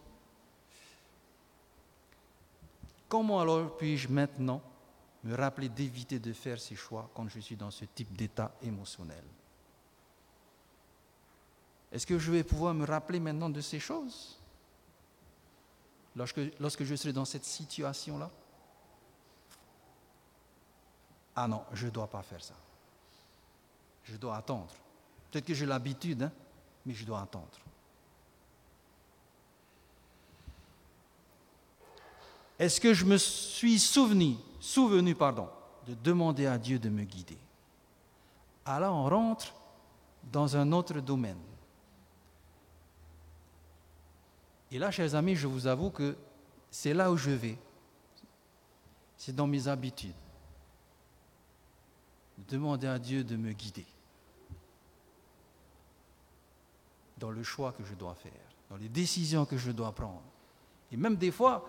Comment 3.10 3.42
alors 3.42 3.76
puis-je 3.76 4.08
maintenant 4.08 4.62
me 5.24 5.36
rappeler 5.36 5.70
d'éviter 5.70 6.20
de 6.20 6.32
faire 6.34 6.60
ces 6.60 6.76
choix 6.76 7.10
quand 7.14 7.28
je 7.28 7.40
suis 7.40 7.56
dans 7.56 7.72
ce 7.72 7.86
type 7.86 8.16
d'état 8.16 8.56
émotionnel? 8.62 9.24
Est-ce 11.92 12.08
que 12.08 12.18
je 12.18 12.32
vais 12.32 12.44
pouvoir 12.44 12.74
me 12.74 12.86
rappeler 12.86 13.20
maintenant 13.20 13.50
de 13.50 13.60
ces 13.60 13.80
choses 13.80 14.40
lorsque, 16.16 16.84
je 16.84 16.96
serai 16.96 17.14
dans 17.14 17.26
cette 17.26 17.46
situation-là? 17.46 18.30
Ah 21.36 21.48
non, 21.48 21.64
je 21.74 21.88
ne 21.88 21.92
dois 21.92 22.08
pas 22.08 22.22
faire 22.22 22.44
ça. 22.44 22.54
Je 24.04 24.16
dois 24.16 24.38
attendre. 24.38 24.74
Peut-être 25.30 25.46
que 25.46 25.54
j'ai 25.54 25.66
l'habitude, 25.66 26.24
hein, 26.24 26.32
mais 26.86 26.94
je 26.94 27.06
dois 27.06 27.22
attendre. 27.22 27.48
Est-ce 32.58 32.80
que 32.80 32.94
je 32.94 33.06
me 33.06 33.18
suis 33.18 33.80
souvenu, 33.80 34.36
souvenu 34.60 35.16
pardon, 35.16 35.50
de 35.88 35.96
demander 35.96 36.46
à 36.46 36.58
Dieu 36.58 36.78
de 36.78 36.90
me 36.90 37.04
guider? 37.04 37.38
Alors 38.66 38.96
on 38.96 39.10
rentre 39.10 39.54
dans 40.32 40.56
un 40.56 40.72
autre 40.72 41.00
domaine. 41.00 41.40
Et 44.72 44.80
là, 44.80 44.90
chers 44.90 45.16
amis, 45.16 45.36
je 45.36 45.48
vous 45.48 45.68
avoue 45.68 45.90
que 45.90 46.16
c'est 46.70 46.94
là 46.94 47.12
où 47.12 47.18
je 47.18 47.32
vais. 47.32 47.58
C'est 49.18 49.36
dans 49.36 49.48
mes 49.48 49.68
habitudes. 49.68 50.16
Demander 52.48 52.88
à 52.88 52.98
Dieu 52.98 53.24
de 53.24 53.36
me 53.36 53.52
guider 53.52 53.86
dans 57.22 57.30
le 57.30 57.44
choix 57.44 57.72
que 57.72 57.84
je 57.86 57.94
dois 57.94 58.16
faire, 58.16 58.32
dans 58.70 58.78
les 58.78 58.90
décisions 58.90 59.46
que 59.46 59.56
je 59.56 59.72
dois 59.72 59.92
prendre. 59.92 60.24
Et 60.92 60.98
même 60.98 61.16
des 61.16 61.30
fois, 61.30 61.64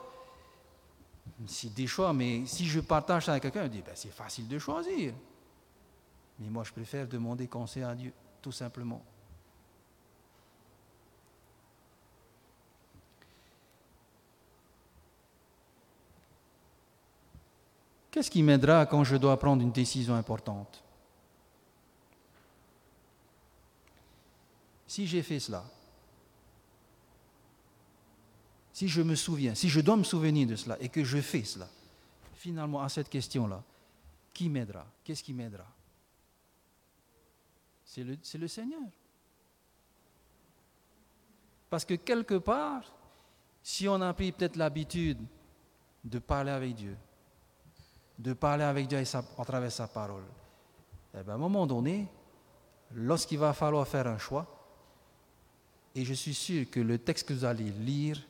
c'est 1.47 1.73
des 1.75 1.87
choix, 1.87 2.13
mais 2.15 2.47
si 2.47 2.65
je 2.65 2.81
partage 2.81 3.27
ça 3.27 3.33
avec 3.33 3.43
quelqu'un, 3.43 3.65
il 3.65 3.71
dit 3.71 3.83
ben, 3.83 3.93
c'est 3.95 4.11
facile 4.11 4.49
de 4.49 4.59
choisir. 4.59 5.13
Mais 6.39 6.49
moi, 6.49 6.65
je 6.65 6.73
préfère 6.73 7.07
demander 7.07 7.47
conseil 7.47 7.83
à 7.83 7.95
Dieu, 7.95 8.13
tout 8.41 8.51
simplement. 8.51 9.05
Qu'est-ce 18.13 18.31
qui 18.31 18.43
m'aidera 18.43 18.85
quand 18.85 19.05
je 19.05 19.17
dois 19.17 19.39
prendre 19.39 19.63
une 19.63 19.73
décision 19.73 20.15
importante? 20.15 20.85
Si 24.87 25.07
j'ai 25.07 25.23
fait 25.23 25.41
cela, 25.41 25.65
si 28.75 28.87
je 28.87 29.01
me 29.01 29.15
souviens, 29.15 29.55
si 29.55 29.71
je 29.71 29.81
dois 29.81 29.97
me 29.97 30.05
souvenir 30.05 30.47
de 30.47 30.57
cela 30.57 30.77
et 30.79 30.91
que 30.91 31.03
je 31.03 31.23
fais 31.23 31.43
cela, 31.43 31.67
finalement 32.35 32.83
à 32.83 32.91
cette 32.91 33.09
question-là, 33.09 33.63
qui 34.35 34.51
m'aidera? 34.51 34.87
Qu'est-ce 35.03 35.23
qui 35.23 35.33
m'aidera? 35.33 35.67
C'est 37.87 38.05
le, 38.05 38.19
le 38.35 38.49
Seigneur. 38.49 38.83
Parce 41.71 41.87
que 41.87 41.95
quelque 41.95 42.35
part, 42.35 42.93
si 43.63 43.89
on 43.89 44.03
a 44.03 44.13
pris 44.13 44.33
peut-être 44.33 44.57
l'habitude 44.57 45.19
de 46.05 46.19
parler 46.19 46.51
avec 46.51 46.75
Dieu, 46.75 46.95
de 48.23 48.35
parler 48.35 48.63
avec 48.63 48.87
Dieu 48.87 48.99
à 48.99 49.45
travers 49.45 49.73
sa 49.73 49.89
parole, 49.89 50.23
eh 51.13 51.23
bien, 51.25 51.33
à 51.33 51.35
un 51.35 51.39
moment 51.39 51.67
donné, 51.67 52.07
lorsqu'il 52.95 53.39
va 53.39 53.53
falloir 53.53 53.87
faire 53.87 54.07
un 54.07 54.19
choix, 54.19 54.47
et 55.95 56.05
je 56.05 56.15
suis 56.15 56.35
sûr 56.35 56.71
que 56.71 56.79
le 56.79 56.99
texte 56.99 57.27
que 57.27 57.35
vous 57.35 57.45
allez 57.45 57.71
lire, 57.71 58.23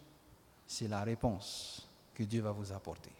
c'est 0.67 0.89
la 0.89 1.03
réponse 1.03 1.87
que 2.15 2.23
Dieu 2.23 2.41
va 2.41 2.53
vous 2.53 2.73
apporter. 2.73 3.13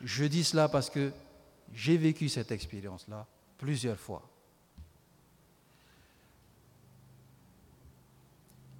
Je 0.00 0.24
dis 0.24 0.44
cela 0.44 0.68
parce 0.68 0.88
que 0.88 1.12
j'ai 1.72 1.96
vécu 1.96 2.28
cette 2.28 2.52
expérience-là 2.52 3.26
plusieurs 3.58 3.98
fois. 3.98 4.22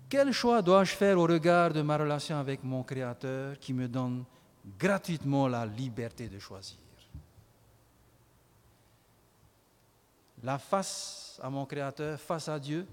Quel 0.08 0.30
choix 0.32 0.62
dois-je 0.62 0.94
faire 0.94 1.18
au 1.18 1.26
regard 1.26 1.72
de 1.72 1.82
ma 1.82 1.96
relation 1.96 2.36
avec 2.36 2.62
mon 2.62 2.84
Créateur 2.84 3.58
qui 3.58 3.72
me 3.72 3.88
donne 3.88 4.24
gratuitement 4.78 5.48
la 5.48 5.64
liberté 5.64 6.28
de 6.28 6.38
choisir. 6.38 6.78
La 10.42 10.58
face 10.58 11.40
à 11.42 11.48
mon 11.48 11.64
Créateur, 11.66 12.20
face 12.20 12.48
à 12.48 12.58
Dieu, 12.58 12.86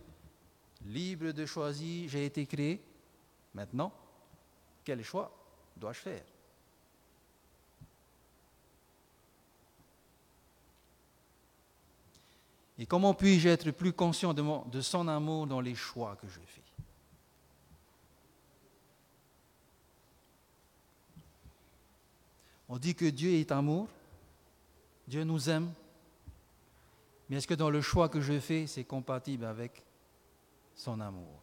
libre 0.86 1.32
de 1.32 1.46
choisir, 1.46 2.10
j'ai 2.10 2.26
été 2.26 2.46
créé. 2.46 2.82
Maintenant, 3.54 3.92
quel 4.84 5.04
choix 5.04 5.32
dois-je 5.76 6.00
faire? 6.00 6.24
Et 12.78 12.86
comment 12.86 13.14
puis-je 13.14 13.50
être 13.50 13.72
plus 13.72 13.94
conscient 13.94 14.34
de, 14.34 14.44
de 14.70 14.82
son 14.82 15.08
amour 15.08 15.46
dans 15.46 15.62
les 15.62 15.76
choix 15.76 16.16
que 16.16 16.28
je 16.28 16.40
fais? 16.40 16.63
On 22.74 22.80
dit 22.80 22.96
que 22.96 23.06
Dieu 23.06 23.34
est 23.34 23.52
amour, 23.52 23.88
Dieu 25.08 25.24
nous 25.24 25.48
aime, 25.48 25.72
mais 27.30 27.36
est-ce 27.36 27.46
que 27.46 27.54
dans 27.54 27.70
le 27.70 27.82
choix 27.82 28.10
que 28.10 28.20
je 28.20 28.40
fais, 28.40 28.66
c'est 28.66 28.84
compatible 28.84 29.46
avec 29.46 29.84
son 30.74 31.00
amour? 31.00 31.40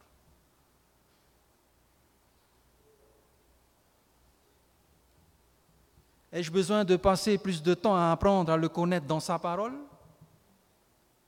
Ai-je 6.33 6.51
besoin 6.51 6.83
de 6.83 6.97
passer 6.97 7.37
plus 7.37 7.63
de 7.63 7.75
temps 7.75 7.95
à 7.95 8.11
apprendre 8.11 8.51
à 8.51 8.57
le 8.57 8.67
connaître 8.67 9.07
dans 9.07 9.21
sa 9.21 9.39
parole? 9.39 9.77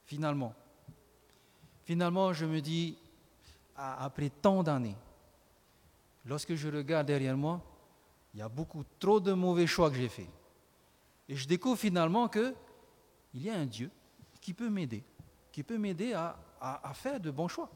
Finalement. 0.06 0.54
Finalement, 1.86 2.34
je 2.34 2.46
me 2.46 2.60
dis, 2.60 2.98
après 3.78 4.30
tant 4.30 4.64
d'années, 4.64 4.98
lorsque 6.26 6.56
je 6.56 6.68
regarde 6.68 7.08
derrière 7.08 7.38
moi, 7.38 7.62
il 8.34 8.40
y 8.40 8.42
a 8.42 8.50
beaucoup 8.50 8.84
trop 9.00 9.20
de 9.20 9.34
mauvais 9.34 9.68
choix 9.68 9.90
que 9.90 9.98
j'ai 9.98 10.10
faits. 10.10 10.30
Et 11.30 11.36
je 11.36 11.48
découvre 11.48 11.78
finalement 11.78 12.28
qu'il 12.28 12.54
y 13.36 13.50
a 13.50 13.56
un 13.56 13.66
Dieu 13.66 13.92
qui 14.42 14.54
peut 14.54 14.70
m'aider, 14.70 15.04
qui 15.52 15.64
peut 15.64 15.78
m'aider 15.78 16.14
à, 16.14 16.36
faire 16.94 17.20
de 17.20 17.30
bons 17.32 17.48
choix. 17.48 17.70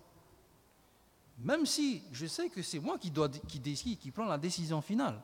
Même 1.40 1.66
si 1.66 2.02
je 2.12 2.26
sais 2.26 2.50
que 2.50 2.62
c'est 2.62 2.80
moi 2.80 2.98
qui, 2.98 3.12
qui 3.48 3.60
décide, 3.60 4.00
qui 4.00 4.12
prend 4.12 4.26
la 4.26 4.38
décision 4.38 4.82
finale. 4.82 5.22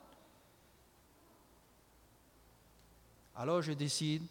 Alors 3.34 3.62
je 3.62 3.72
décide 3.72 4.22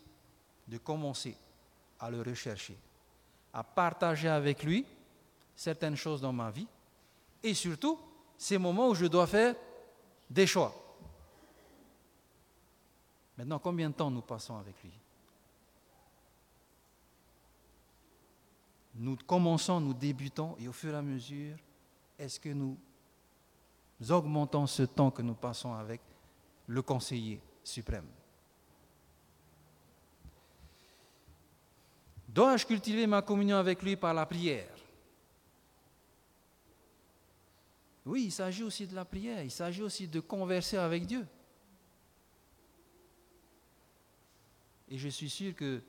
de 0.68 0.78
commencer 0.78 1.36
à 2.00 2.10
le 2.10 2.22
rechercher, 2.22 2.78
à 3.54 3.64
partager 3.64 4.30
avec 4.30 4.64
lui 4.64 4.86
certaines 5.56 5.98
choses 5.98 6.22
dans 6.22 6.32
ma 6.32 6.50
vie 6.50 6.68
et 7.44 7.54
surtout 7.54 8.00
ces 8.38 8.58
moments 8.58 8.88
où 8.90 8.96
je 8.96 9.06
dois 9.06 9.28
faire 9.28 9.56
des 10.30 10.48
choix. 10.48 10.83
Maintenant, 13.38 13.60
combien 13.60 13.90
de 13.90 13.96
temps 13.96 14.12
nous 14.12 14.22
passons 14.22 14.58
avec 14.58 14.82
lui? 14.84 14.92
Nous 18.96 19.18
commençons, 19.26 19.80
nous 19.80 19.94
débutons, 19.94 20.56
et 20.60 20.68
au 20.68 20.72
fur 20.72 20.94
et 20.94 20.98
à 20.98 21.02
mesure, 21.02 21.58
est-ce 22.18 22.40
que 22.40 22.50
nous 22.50 22.78
augmentons 24.10 24.68
ce 24.68 24.84
temps 24.84 25.10
que 25.10 25.24
nous 25.24 25.34
passons 25.34 25.74
avec 25.74 26.02
le 26.68 26.82
conseiller 26.82 27.42
suprême? 27.64 28.08
Dois-je 32.28 32.66
cultiver 32.66 33.08
ma 33.08 33.22
communion 33.22 33.58
avec 33.58 33.82
lui 33.82 33.96
par 33.96 34.14
la 34.14 34.26
prière? 34.26 34.76
Oui, 38.06 38.26
il 38.26 38.32
s'agit 38.32 38.64
aussi 38.64 38.86
de 38.86 38.96
la 38.96 39.06
prière, 39.06 39.44
il 39.44 39.52
s'agit 39.52 39.82
aussi 39.82 40.08
de 40.08 40.20
converser 40.20 40.78
avec 40.78 41.06
Dieu. 41.06 41.26
Et 44.94 44.98
je 45.00 45.10
suis 45.10 45.30
sûr 45.30 45.56
que 45.56 45.82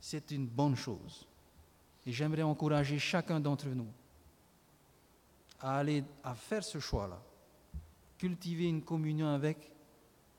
c'est 0.00 0.30
une 0.30 0.46
bonne 0.46 0.74
chose. 0.74 1.26
Et 2.06 2.10
j'aimerais 2.10 2.40
encourager 2.40 2.98
chacun 2.98 3.38
d'entre 3.38 3.68
nous 3.68 3.92
à 5.60 5.76
aller 5.76 6.02
à 6.24 6.34
faire 6.34 6.64
ce 6.64 6.78
choix-là, 6.78 7.20
cultiver 8.16 8.64
une 8.64 8.82
communion 8.82 9.28
avec, 9.28 9.70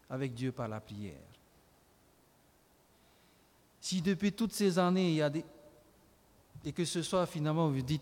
avec 0.09 0.33
Dieu 0.33 0.51
par 0.51 0.67
la 0.67 0.81
prière. 0.81 1.21
Si 3.79 4.01
depuis 4.01 4.33
toutes 4.33 4.53
ces 4.53 4.79
années, 4.79 5.09
il 5.09 5.15
y 5.17 5.21
a 5.21 5.29
des... 5.29 5.45
Et 6.65 6.73
que 6.73 6.83
ce 6.85 7.03
soit 7.03 7.27
finalement, 7.27 7.69
vous 7.69 7.83
dites, 7.83 8.01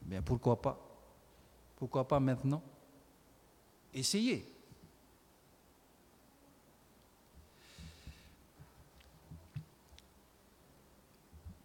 bien 0.00 0.22
pourquoi 0.22 0.62
pas? 0.62 0.80
Pourquoi 1.76 2.08
pas 2.08 2.20
maintenant? 2.20 2.62
Essayez. 3.92 4.46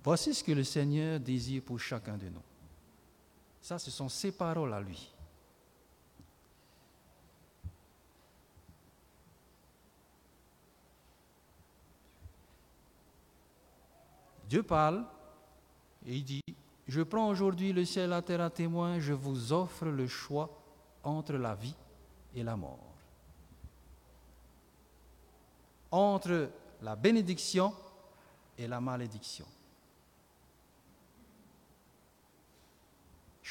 Voici 0.04 0.34
ce 0.34 0.44
que 0.44 0.52
le 0.52 0.64
Seigneur 0.64 1.20
désire 1.20 1.62
pour 1.62 1.80
chacun 1.80 2.18
de 2.18 2.28
nous. 2.28 2.42
Ça, 3.62 3.78
ce 3.78 3.92
sont 3.92 4.10
ses 4.10 4.32
paroles 4.32 4.74
à 4.74 4.82
lui. 4.82 5.14
Dieu 14.50 14.64
parle 14.64 15.06
et 16.06 16.18
il 16.18 16.26
dit, 16.26 16.44
je 16.88 17.02
prends 17.02 17.30
aujourd'hui 17.30 17.72
le 17.72 17.86
ciel, 17.86 18.10
la 18.10 18.22
terre 18.22 18.42
à 18.42 18.50
témoin, 18.50 19.00
je 19.00 19.14
vous 19.14 19.54
offre 19.54 19.86
le 19.86 20.08
choix 20.08 20.50
entre 21.04 21.34
la 21.34 21.56
vie 21.56 21.76
et 22.36 22.44
la 22.44 22.58
mort. 22.58 22.80
Entre 25.92 26.50
la 26.82 26.96
bénédiction 26.96 27.74
et 28.58 28.68
la 28.68 28.82
malédiction. 28.82 29.46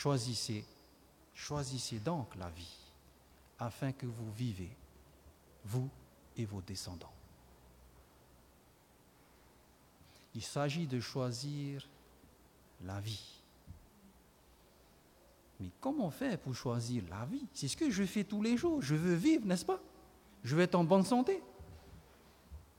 Choisissez, 0.00 0.64
choisissez 1.34 1.98
donc 1.98 2.34
la 2.36 2.48
vie, 2.48 2.78
afin 3.58 3.92
que 3.92 4.06
vous 4.06 4.32
vivez, 4.32 4.70
vous 5.66 5.90
et 6.38 6.46
vos 6.46 6.62
descendants. 6.62 7.12
Il 10.34 10.42
s'agit 10.42 10.86
de 10.86 11.00
choisir 11.00 11.86
la 12.82 12.98
vie. 12.98 13.42
Mais 15.60 15.68
comment 15.82 16.10
faire 16.10 16.38
pour 16.38 16.54
choisir 16.54 17.02
la 17.10 17.26
vie? 17.26 17.44
C'est 17.52 17.68
ce 17.68 17.76
que 17.76 17.90
je 17.90 18.04
fais 18.04 18.24
tous 18.24 18.40
les 18.40 18.56
jours. 18.56 18.80
Je 18.80 18.94
veux 18.94 19.16
vivre, 19.16 19.44
n'est-ce 19.44 19.66
pas? 19.66 19.80
Je 20.44 20.56
veux 20.56 20.62
être 20.62 20.76
en 20.76 20.84
bonne 20.84 21.04
santé. 21.04 21.42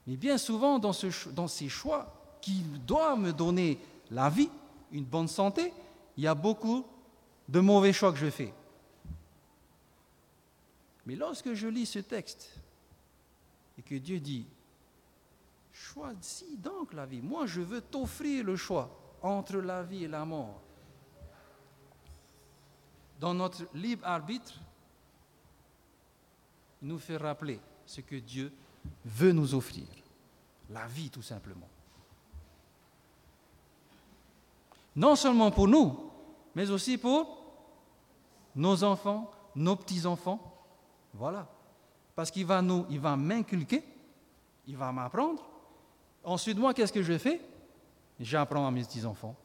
Mais 0.08 0.18
bien 0.18 0.40
souvent, 0.40 0.80
dans, 0.80 0.94
ce, 0.94 1.30
dans 1.30 1.48
ces 1.48 1.70
choix 1.70 2.40
qui 2.42 2.64
doivent 2.88 3.20
me 3.20 3.32
donner 3.32 3.78
la 4.10 4.28
vie, 4.28 4.50
une 4.92 5.06
bonne 5.06 5.28
santé, 5.28 5.72
il 6.18 6.24
y 6.24 6.28
a 6.28 6.34
beaucoup 6.34 6.84
de 7.52 7.60
mauvais 7.60 7.92
choix 7.92 8.14
que 8.14 8.18
je 8.18 8.30
fais. 8.30 8.54
Mais 11.06 11.16
lorsque 11.16 11.54
je 11.54 11.68
lis 11.68 11.86
ce 11.86 12.00
texte 12.00 12.50
et 13.78 13.82
que 13.82 13.96
Dieu 13.96 14.22
dit, 14.22 14.48
choisis 15.74 16.58
donc 16.58 16.94
la 16.94 17.06
vie, 17.06 17.22
moi 17.22 17.46
je 17.48 17.60
veux 17.60 17.82
t'offrir 17.82 18.46
le 18.46 18.56
choix 18.56 18.90
entre 19.22 19.58
la 19.58 19.84
vie 19.84 20.06
et 20.06 20.08
la 20.08 20.24
mort. 20.24 20.62
Dans 23.20 23.34
notre 23.34 23.68
libre 23.74 24.08
arbitre, 24.08 24.54
nous 26.82 27.00
fait 27.00 27.18
rappeler 27.18 27.60
ce 27.86 28.00
que 28.00 28.16
Dieu 28.16 28.52
veut 29.04 29.34
nous 29.34 29.54
offrir. 29.54 29.86
La 30.70 30.88
vie, 30.88 31.10
tout 31.10 31.22
simplement. 31.22 31.70
Non 34.96 35.18
seulement 35.18 35.52
pour 35.52 35.68
nous, 35.68 36.12
mais 36.56 36.70
aussi 36.70 36.98
pour 36.98 37.41
nos 38.56 38.84
enfants, 38.84 39.30
nos 39.56 39.76
petits-enfants. 39.76 40.40
Voilà. 41.14 41.48
Parce 42.16 42.32
qu'il 42.32 42.46
va 42.46 42.62
nous, 42.62 42.86
il 42.90 43.00
va 43.00 43.16
m'inculquer, 43.16 43.84
il 44.68 44.78
va 44.78 44.92
m'apprendre. 44.92 45.44
Ensuite, 46.24 46.58
moi, 46.58 46.74
qu'est-ce 46.74 46.94
que 46.94 47.04
je 47.04 47.18
fais? 47.18 47.42
J'apprends 48.20 48.68
à 48.68 48.72
mes 48.72 48.84
petits-enfants, 48.84 49.36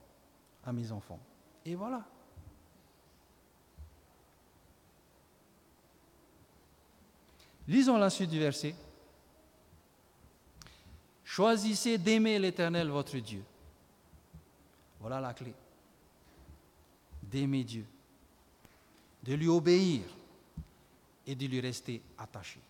à 0.65 0.73
mes 0.73 0.93
enfants. 0.93 1.21
Et 1.65 1.75
voilà. 1.75 2.05
Lisons 7.67 7.97
la 7.97 8.11
suite 8.11 8.31
du 8.31 8.39
verset. 8.39 8.75
Choisissez 11.25 11.99
d'aimer 11.99 12.39
l'Éternel 12.39 12.89
votre 12.89 13.17
Dieu. 13.19 13.43
Voilà 15.01 15.21
la 15.21 15.35
clé. 15.35 15.53
D'aimer 17.23 17.65
Dieu, 17.65 17.85
de 19.27 19.35
lui 19.35 19.49
obéir 19.49 20.03
et 21.27 21.35
de 21.35 21.47
lui 21.47 21.61
rester 21.61 22.01
attaché. 22.17 22.61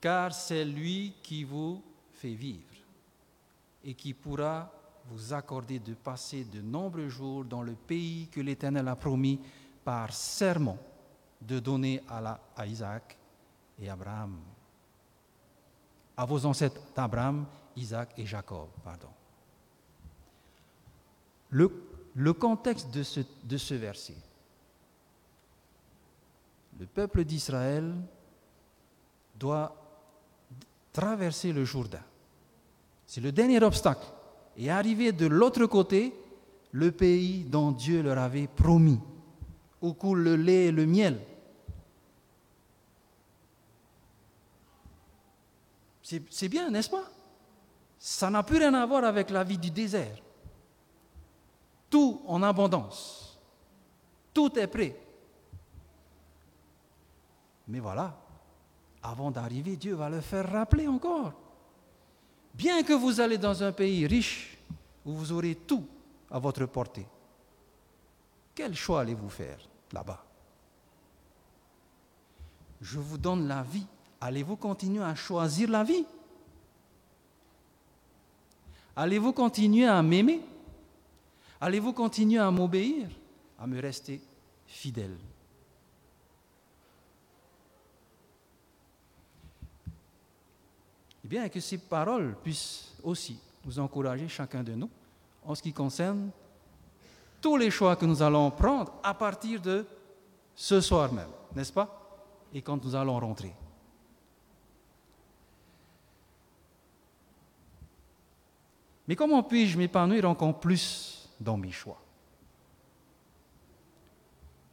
Car 0.00 0.32
c'est 0.32 0.64
lui 0.64 1.14
qui 1.22 1.44
vous 1.44 1.82
fait 2.12 2.34
vivre 2.34 2.64
et 3.84 3.94
qui 3.94 4.14
pourra 4.14 4.72
vous 5.10 5.32
accorder 5.32 5.78
de 5.78 5.94
passer 5.94 6.44
de 6.44 6.60
nombreux 6.60 7.08
jours 7.08 7.44
dans 7.44 7.62
le 7.62 7.74
pays 7.74 8.28
que 8.28 8.40
l'Éternel 8.40 8.88
a 8.88 8.96
promis 8.96 9.38
par 9.84 10.12
serment 10.12 10.78
de 11.40 11.58
donner 11.58 12.02
à, 12.08 12.66
Isaac 12.66 13.16
et 13.78 13.88
Abraham, 13.88 14.38
à 16.16 16.24
vos 16.24 16.44
ancêtres 16.44 16.80
Abraham, 16.96 17.46
Isaac 17.76 18.12
et 18.16 18.26
Jacob. 18.26 18.68
Pardon. 18.84 19.08
Le, 21.50 22.32
contexte 22.34 22.90
de 22.90 23.56
ce 23.56 23.74
verset, 23.74 24.16
le 26.80 26.86
peuple 26.86 27.24
d'Israël 27.24 27.94
doit 29.38 29.76
traverser 30.94 31.52
le 31.52 31.66
Jourdain. 31.66 32.02
C'est 33.06 33.20
le 33.20 33.32
dernier 33.32 33.62
obstacle. 33.62 34.06
Et 34.56 34.70
arriver 34.70 35.12
de 35.12 35.26
l'autre 35.26 35.66
côté, 35.66 36.14
le 36.72 36.90
pays 36.90 37.44
dont 37.44 37.70
Dieu 37.70 38.02
leur 38.02 38.18
avait 38.18 38.46
promis, 38.46 38.98
où 39.82 39.92
coule 39.92 40.22
le 40.22 40.36
lait 40.36 40.66
et 40.66 40.72
le 40.72 40.86
miel. 40.86 41.20
C'est 46.02 46.48
bien, 46.48 46.70
n'est-ce 46.70 46.90
pas? 46.90 47.04
Ça 47.98 48.30
n'a 48.30 48.42
plus 48.42 48.56
rien 48.56 48.72
à 48.72 48.86
voir 48.86 49.04
avec 49.04 49.28
la 49.28 49.44
vie 49.44 49.58
du 49.58 49.70
désert. 49.70 50.16
Tout 51.90 52.22
en 52.26 52.42
abondance. 52.42 53.38
Tout 54.32 54.58
est 54.58 54.66
prêt. 54.66 54.98
Mais 57.70 57.78
voilà, 57.78 58.18
avant 59.00 59.30
d'arriver, 59.30 59.76
Dieu 59.76 59.94
va 59.94 60.10
le 60.10 60.20
faire 60.20 60.50
rappeler 60.50 60.88
encore. 60.88 61.32
Bien 62.52 62.82
que 62.82 62.92
vous 62.92 63.20
allez 63.20 63.38
dans 63.38 63.62
un 63.62 63.70
pays 63.70 64.08
riche, 64.08 64.58
où 65.06 65.12
vous 65.12 65.30
aurez 65.30 65.54
tout 65.54 65.86
à 66.32 66.40
votre 66.40 66.66
portée, 66.66 67.06
quel 68.56 68.74
choix 68.74 69.02
allez-vous 69.02 69.28
faire 69.28 69.58
là-bas? 69.92 70.24
Je 72.80 72.98
vous 72.98 73.16
donne 73.16 73.46
la 73.46 73.62
vie. 73.62 73.86
Allez-vous 74.20 74.56
continuer 74.56 75.04
à 75.04 75.14
choisir 75.14 75.70
la 75.70 75.84
vie? 75.84 76.04
Allez-vous 78.96 79.32
continuer 79.32 79.86
à 79.86 80.02
m'aimer? 80.02 80.40
Allez-vous 81.60 81.92
continuer 81.92 82.40
à 82.40 82.50
m'obéir, 82.50 83.08
à 83.58 83.66
me 83.66 83.80
rester 83.80 84.20
fidèle 84.66 85.16
bien, 91.30 91.48
que 91.48 91.60
ces 91.60 91.78
paroles 91.78 92.34
puissent 92.42 92.92
aussi 93.04 93.38
nous 93.64 93.78
encourager, 93.78 94.26
chacun 94.26 94.64
de 94.64 94.72
nous, 94.72 94.90
en 95.44 95.54
ce 95.54 95.62
qui 95.62 95.72
concerne 95.72 96.30
tous 97.40 97.56
les 97.56 97.70
choix 97.70 97.94
que 97.94 98.04
nous 98.04 98.20
allons 98.20 98.50
prendre 98.50 98.92
à 99.00 99.14
partir 99.14 99.62
de 99.62 99.86
ce 100.56 100.80
soir 100.80 101.12
même, 101.12 101.30
n'est-ce 101.54 101.72
pas? 101.72 101.88
Et 102.52 102.60
quand 102.60 102.84
nous 102.84 102.96
allons 102.96 103.18
rentrer. 103.20 103.54
Mais 109.06 109.14
comment 109.14 109.44
puis-je 109.44 109.78
m'épanouir 109.78 110.28
encore 110.28 110.58
plus 110.58 111.28
dans 111.38 111.56
mes 111.56 111.70
choix? 111.70 112.02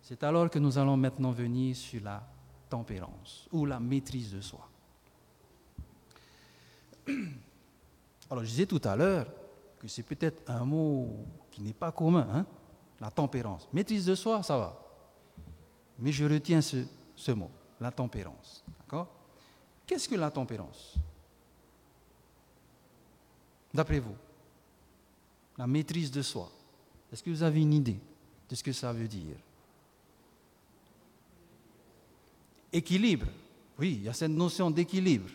C'est 0.02 0.24
alors 0.24 0.50
que 0.50 0.58
nous 0.58 0.76
allons 0.76 0.98
maintenant 0.98 1.32
venir 1.32 1.76
sur 1.76 2.04
la 2.04 2.28
tempérance 2.68 3.48
ou 3.52 3.66
la 3.66 3.80
maîtrise 3.80 4.34
de 4.34 4.42
soi. 4.42 4.68
Alors, 8.30 8.44
je 8.44 8.50
disais 8.50 8.66
tout 8.66 8.82
à 8.84 8.96
l'heure 8.96 9.28
que 9.80 9.88
c'est 9.88 10.04
peut-être 10.04 10.50
un 10.50 10.66
mot 10.66 11.26
qui 11.52 11.62
n'est 11.62 11.74
pas 11.74 11.92
commun, 11.92 12.28
hein, 12.32 12.46
la 13.00 13.12
tempérance. 13.12 13.68
Maîtrise 13.72 14.06
de 14.06 14.16
soi, 14.16 14.44
ça 14.44 14.58
va. 14.58 14.84
Mais 16.00 16.12
je 16.12 16.26
retiens 16.26 16.62
ce, 16.62 17.32
mot, 17.32 17.52
la 17.80 17.92
tempérance. 17.92 18.64
D'accord? 18.80 19.08
Qu'est-ce 19.86 20.10
que 20.10 20.16
la 20.16 20.30
tempérance? 20.30 20.96
D'après 23.74 24.00
vous, 24.00 24.16
la 25.58 25.68
maîtrise 25.68 26.12
de 26.12 26.22
soi. 26.22 26.52
Est-ce 27.12 27.24
que 27.24 27.30
vous 27.30 27.44
avez 27.44 27.62
une 27.62 27.74
idée 27.74 28.00
de 28.50 28.56
ce 28.56 28.64
que 28.64 28.72
ça 28.72 28.92
veut 28.92 29.08
dire? 29.08 29.36
Équilibre. 32.72 33.28
Oui, 33.80 33.98
il 34.00 34.04
y 34.04 34.10
a 34.10 34.14
cette 34.14 34.32
notion 34.32 34.72
d'équilibre. 34.72 35.30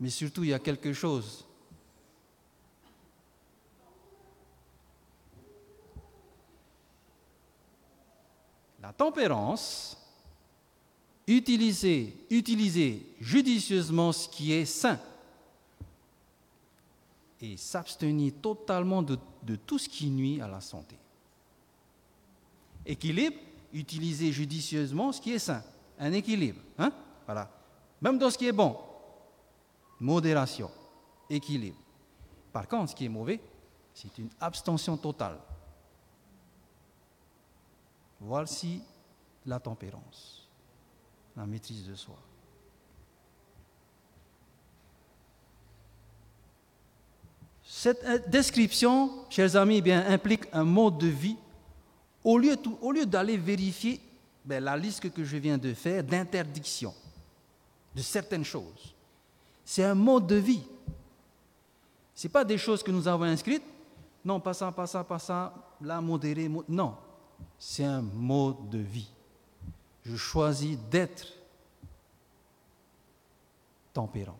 Mais 0.00 0.10
surtout, 0.10 0.44
il 0.44 0.50
y 0.50 0.54
a 0.54 0.58
quelque 0.58 0.92
chose. 0.92 1.44
La 8.82 8.92
tempérance, 8.92 9.96
utiliser, 11.26 13.06
judicieusement 13.20 14.12
ce 14.12 14.28
qui 14.28 14.52
est 14.52 14.66
sain 14.66 14.98
et 17.40 17.56
s'abstenir 17.56 18.32
totalement 18.42 19.02
de, 19.02 19.18
de, 19.42 19.56
tout 19.56 19.78
ce 19.78 19.88
qui 19.88 20.10
nuit 20.10 20.40
à 20.40 20.48
la 20.48 20.60
santé. 20.60 20.96
Équilibre, 22.84 23.36
utiliser 23.72 24.32
judicieusement 24.32 25.12
ce 25.12 25.20
qui 25.20 25.32
est 25.32 25.38
sain. 25.38 25.62
Un 25.98 26.12
équilibre. 26.12 26.60
Hein? 26.78 26.92
Voilà. 27.24 27.50
Même 28.02 28.18
dans 28.18 28.30
ce 28.30 28.36
qui 28.36 28.46
est 28.46 28.52
bon 28.52 28.76
modération, 30.04 30.70
équilibre. 31.30 31.78
Par 32.52 32.68
contre, 32.68 32.90
ce 32.90 32.94
qui 32.94 33.06
est 33.06 33.08
mauvais, 33.08 33.40
c'est 33.94 34.18
une 34.18 34.28
abstention 34.38 34.98
totale. 34.98 35.38
Voici 38.20 38.82
la 39.46 39.58
tempérance, 39.58 40.46
la 41.34 41.46
maîtrise 41.46 41.86
de 41.86 41.94
soi. 41.94 42.18
Cette 47.62 48.04
euh, 48.04 48.18
description, 48.28 49.24
chers 49.30 49.56
amis, 49.56 49.78
eh 49.78 49.82
bien, 49.82 50.06
implique 50.06 50.44
un 50.52 50.64
mode 50.64 50.98
de 50.98 51.06
vie. 51.06 51.36
Au 52.22 52.36
lieu, 52.36 52.56
au 52.82 52.92
lieu 52.92 53.06
d'aller 53.06 53.38
vérifier 53.38 54.00
ben, 54.44 54.62
la 54.62 54.76
liste 54.76 55.10
que 55.10 55.24
je 55.24 55.36
viens 55.38 55.58
de 55.58 55.72
faire 55.72 56.04
d'interdiction 56.04 56.94
de 57.94 58.02
certaines 58.02 58.44
choses, 58.44 58.93
c'est 59.64 59.84
un 59.84 59.94
mode 59.94 60.26
de 60.26 60.36
vie. 60.36 60.62
Ce 62.14 62.26
n'est 62.26 62.32
pas 62.32 62.44
des 62.44 62.58
choses 62.58 62.82
que 62.82 62.90
nous 62.90 63.08
avons 63.08 63.24
inscrites. 63.24 63.64
Non, 64.24 64.40
pas 64.40 64.54
ça, 64.54 64.70
pas 64.72 64.86
ça, 64.86 65.04
pas 65.04 65.18
ça, 65.18 65.52
là, 65.80 66.00
modéré. 66.00 66.50
Non, 66.68 66.96
c'est 67.58 67.84
un 67.84 68.02
mode 68.02 68.68
de 68.70 68.78
vie. 68.78 69.10
Je 70.04 70.16
choisis 70.16 70.78
d'être 70.90 71.26
tempérant. 73.92 74.38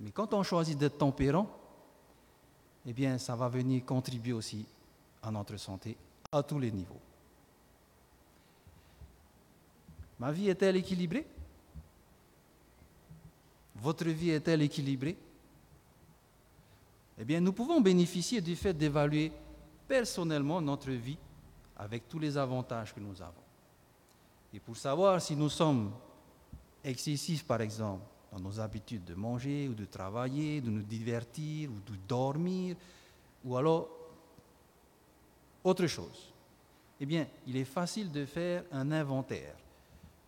Mais 0.00 0.10
quand 0.10 0.34
on 0.34 0.42
choisit 0.42 0.76
d'être 0.78 0.98
tempérant, 0.98 1.48
eh 2.84 2.92
bien, 2.92 3.18
ça 3.18 3.34
va 3.34 3.48
venir 3.48 3.84
contribuer 3.84 4.32
aussi 4.32 4.66
à 5.22 5.30
notre 5.30 5.56
santé 5.56 5.96
à 6.30 6.42
tous 6.42 6.58
les 6.58 6.70
niveaux. 6.70 7.00
Ma 10.18 10.32
vie 10.32 10.48
est-elle 10.48 10.76
équilibrée? 10.76 11.26
Votre 13.74 14.08
vie 14.08 14.30
est-elle 14.30 14.62
équilibrée? 14.62 15.16
Eh 17.18 17.24
bien, 17.24 17.40
nous 17.40 17.52
pouvons 17.52 17.80
bénéficier 17.80 18.40
du 18.40 18.56
fait 18.56 18.74
d'évaluer 18.74 19.32
personnellement 19.86 20.60
notre 20.60 20.90
vie 20.90 21.18
avec 21.76 22.08
tous 22.08 22.18
les 22.18 22.36
avantages 22.36 22.94
que 22.94 23.00
nous 23.00 23.20
avons. 23.20 23.32
Et 24.52 24.60
pour 24.60 24.76
savoir 24.76 25.20
si 25.20 25.36
nous 25.36 25.50
sommes 25.50 25.92
excessifs, 26.82 27.44
par 27.44 27.60
exemple, 27.60 28.04
dans 28.32 28.40
nos 28.40 28.58
habitudes 28.60 29.04
de 29.04 29.14
manger 29.14 29.68
ou 29.68 29.74
de 29.74 29.84
travailler, 29.84 30.60
de 30.60 30.70
nous 30.70 30.82
divertir 30.82 31.70
ou 31.70 31.80
de 31.90 31.96
dormir, 32.08 32.76
ou 33.44 33.56
alors 33.56 33.88
autre 35.62 35.86
chose, 35.86 36.32
eh 37.00 37.06
bien, 37.06 37.26
il 37.46 37.56
est 37.56 37.64
facile 37.64 38.10
de 38.10 38.24
faire 38.24 38.64
un 38.72 38.90
inventaire 38.92 39.56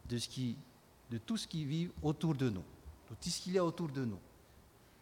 de, 0.08 1.18
tout 1.18 1.36
ce 1.36 1.46
qui 1.46 1.64
vit 1.64 1.90
autour 2.02 2.34
de 2.34 2.48
nous, 2.48 2.64
de 3.10 3.14
tout 3.14 3.28
ce 3.28 3.40
qu'il 3.40 3.52
y 3.52 3.58
a 3.58 3.64
autour 3.64 3.88
de 3.88 4.04
nous, 4.04 4.18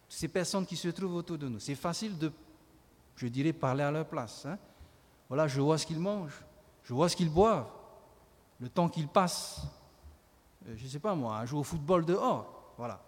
ces 0.09 0.29
personnes 0.29 0.67
qui 0.67 0.77
se 0.77 0.89
trouvent 0.89 1.15
autour 1.15 1.39
de 1.39 1.49
nous. 1.49 1.61
C'est 1.61 1.75
facile 1.75 2.17
de, 2.19 2.33
je 3.17 3.27
dirais, 3.29 3.53
parler 3.53 3.83
à 3.83 3.91
leur 3.91 4.07
place. 4.07 4.47
Hein. 4.47 4.59
Voilà, 5.29 5.49
je 5.49 5.61
vois 5.61 5.79
ce 5.79 5.87
qu'ils 5.87 5.99
mangent, 5.99 6.43
je 6.85 6.93
vois 6.95 7.09
ce 7.09 7.17
qu'ils 7.17 7.31
boivent, 7.31 7.69
le 8.61 8.69
temps 8.69 8.89
qu'ils 8.89 9.09
passent, 9.09 9.63
euh, 10.67 10.75
je 10.77 10.85
ne 10.85 10.89
sais 10.89 10.99
pas 10.99 11.15
moi, 11.15 11.39
à 11.39 11.47
jouer 11.47 11.61
au 11.61 11.65
football 11.65 12.05
dehors. 12.05 12.73
Voilà. 12.77 13.01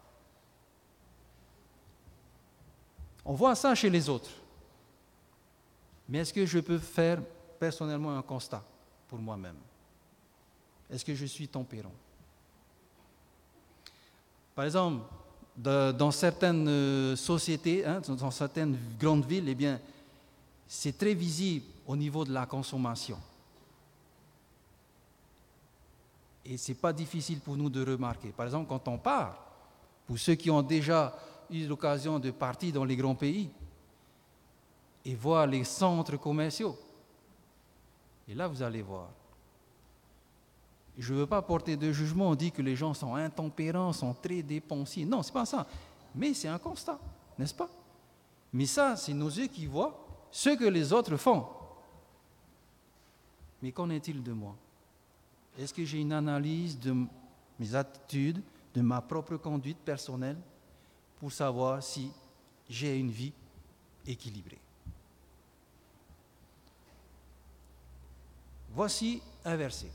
On 3.25 3.35
voit 3.35 3.55
ça 3.55 3.75
chez 3.75 3.91
les 3.91 4.09
autres. 4.09 4.31
Mais 6.09 6.19
est-ce 6.19 6.33
que 6.33 6.47
je 6.47 6.59
peux 6.61 6.79
faire 6.79 7.21
personnellement 7.59 8.17
un 8.17 8.23
constat 8.23 8.65
pour 9.07 9.19
moi-même? 9.19 9.57
Est-ce 10.91 11.05
que 11.05 11.15
je 11.15 11.27
suis 11.27 11.49
tempérant? 11.49 11.93
Par 14.55 14.65
exemple, 14.65 15.05
dans 15.57 16.11
certaines 16.11 16.69
euh, 16.69 17.17
sociétés, 17.17 17.85
hein, 17.85 18.01
dans 18.07 18.31
certaines 18.31 18.77
grandes 18.99 19.25
villes, 19.25 19.49
eh 19.49 19.55
bien, 19.55 19.81
c'est 20.67 20.97
très 20.97 21.15
visible 21.15 21.67
au 21.87 21.97
niveau 21.97 22.25
de 22.25 22.33
la 22.33 22.47
consommation. 22.47 23.19
Et 26.45 26.57
ce 26.57 26.71
n'est 26.71 26.79
pas 26.79 26.93
difficile 26.93 27.41
pour 27.41 27.57
nous 27.57 27.69
de 27.69 27.85
remarquer. 27.85 28.29
Par 28.29 28.47
exemple, 28.47 28.69
quand 28.69 28.89
on 28.89 28.99
part, 28.99 29.39
pour 30.07 30.19
ceux 30.19 30.35
qui 30.35 30.51
ont 30.51 30.63
déjà 30.63 31.15
eu 31.51 31.67
l'occasion 31.67 32.19
de 32.19 32.31
partir 32.31 32.73
dans 32.73 32.85
les 32.85 32.97
grands 32.97 33.15
pays 33.15 33.51
et 35.05 35.15
voir 35.15 35.47
les 35.47 35.65
centres 35.65 36.17
commerciaux, 36.17 36.79
et 38.27 38.35
là 38.35 38.47
vous 38.47 38.63
allez 38.63 38.83
voir. 38.83 39.09
Je 40.99 41.15
ne 41.15 41.21
veux 41.21 41.27
pas 41.27 41.41
porter 41.41 41.77
de 41.77 41.93
jugement, 41.93 42.31
on 42.31 42.35
dit 42.35 42.51
que 42.51 42.61
les 42.61 42.75
gens 42.75 42.93
sont 42.93 43.15
intempérants, 43.15 43.93
sont 43.93 44.13
très 44.15 44.43
dépensiers. 44.43 45.05
Non, 45.05 45.23
ce 45.23 45.29
n'est 45.29 45.35
pas 45.35 45.47
ça. 45.47 45.65
Mais 46.15 46.35
c'est 46.35 46.49
un 46.49 46.59
constat, 46.59 46.99
n'est-ce 47.39 47.55
pas? 47.55 47.71
Mais 48.53 48.67
ça, 48.67 48.97
c'est 48.97 49.15
nos 49.15 49.29
yeux 49.29 49.47
qui 49.47 49.67
voient 49.67 50.05
ce 50.33 50.51
que 50.51 50.65
les 50.65 50.93
autres 50.93 51.17
font. 51.17 51.47
Mais 53.63 53.71
qu'en 53.71 53.91
est-il 53.91 54.23
de 54.23 54.33
moi? 54.33 54.57
Est-ce 55.57 55.73
que 55.73 55.85
j'ai 55.85 56.01
une 56.01 56.13
analyse 56.13 56.79
de 56.79 56.95
mes 57.59 57.75
attitudes, 57.75 58.43
de 58.75 58.81
ma 58.81 59.01
propre 59.01 59.37
conduite 59.37 59.79
personnelle 59.79 60.39
pour 61.21 61.33
savoir 61.33 61.83
si 61.83 62.11
j'ai 62.69 62.99
une 62.99 63.11
vie 63.11 63.33
équilibrée? 64.07 64.59
Voici 68.73 69.23
un 69.45 69.57
verset. 69.57 69.91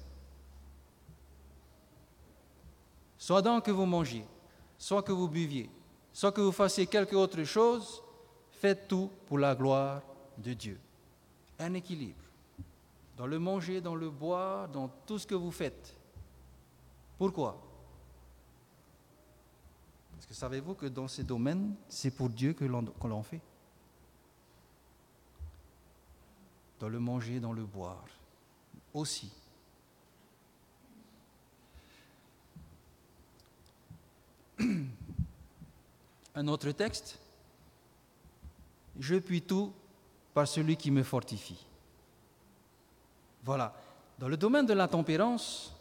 Soit 3.24 3.42
donc 3.42 3.64
que 3.64 3.72
vous 3.72 3.86
mangiez, 3.86 4.26
soit 4.78 5.02
que 5.02 5.14
vous 5.14 5.30
buviez, 5.30 5.70
soit 6.12 6.34
que 6.34 6.42
vous 6.42 6.52
fassiez 6.52 6.86
quelque 6.88 7.16
autre 7.16 7.42
chose, 7.46 8.04
faites 8.52 8.86
tout 8.90 9.10
pour 9.28 9.40
la 9.40 9.56
gloire 9.56 10.02
de 10.38 10.52
Dieu. 10.52 10.78
Un 11.58 11.74
équilibre. 11.74 12.22
Dans 13.16 13.26
le 13.26 13.40
manger, 13.40 13.80
dans 13.80 13.96
le 13.96 14.10
boire, 14.10 14.68
dans 14.68 14.90
tout 15.08 15.18
ce 15.18 15.26
que 15.26 15.36
vous 15.36 15.52
faites. 15.52 15.96
Pourquoi? 17.18 17.58
Parce 20.12 20.26
que 20.26 20.34
savez-vous 20.34 20.74
que 20.74 20.88
dans 20.88 21.08
ces 21.08 21.24
domaines, 21.24 21.76
c'est 21.88 22.12
pour 22.12 22.28
Dieu 22.28 22.52
que 22.52 22.66
l'on 22.66 23.24
fait? 23.24 23.40
Dans 26.78 26.90
le 26.90 27.00
manger, 27.00 27.40
dans 27.40 27.54
le 27.54 27.64
boire 27.64 28.04
aussi. 28.94 29.32
Un 36.36 36.48
autre 36.48 36.72
texte, 36.72 37.20
je 39.00 39.16
puis 39.16 39.42
tout 39.42 39.74
par 40.34 40.48
celui 40.48 40.76
qui 40.76 40.92
me 40.92 41.04
fortifie. 41.04 41.66
Voilà. 43.44 43.74
Dans 44.18 44.28
le 44.28 44.38
domaine 44.38 44.66
de 44.66 44.74
la 44.74 44.88
tempérance, 44.88 45.76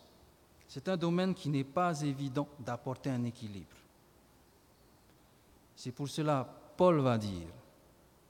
c'est 0.68 0.88
un 0.88 0.96
domaine 0.96 1.34
qui 1.34 1.48
n'est 1.48 1.64
pas 1.64 2.00
évident 2.00 2.48
d'apporter 2.58 3.10
un 3.10 3.24
équilibre. 3.24 3.76
C'est 5.76 5.92
pour 5.92 6.08
cela, 6.08 6.48
Paul 6.76 7.00
va 7.00 7.18
dire, 7.18 7.48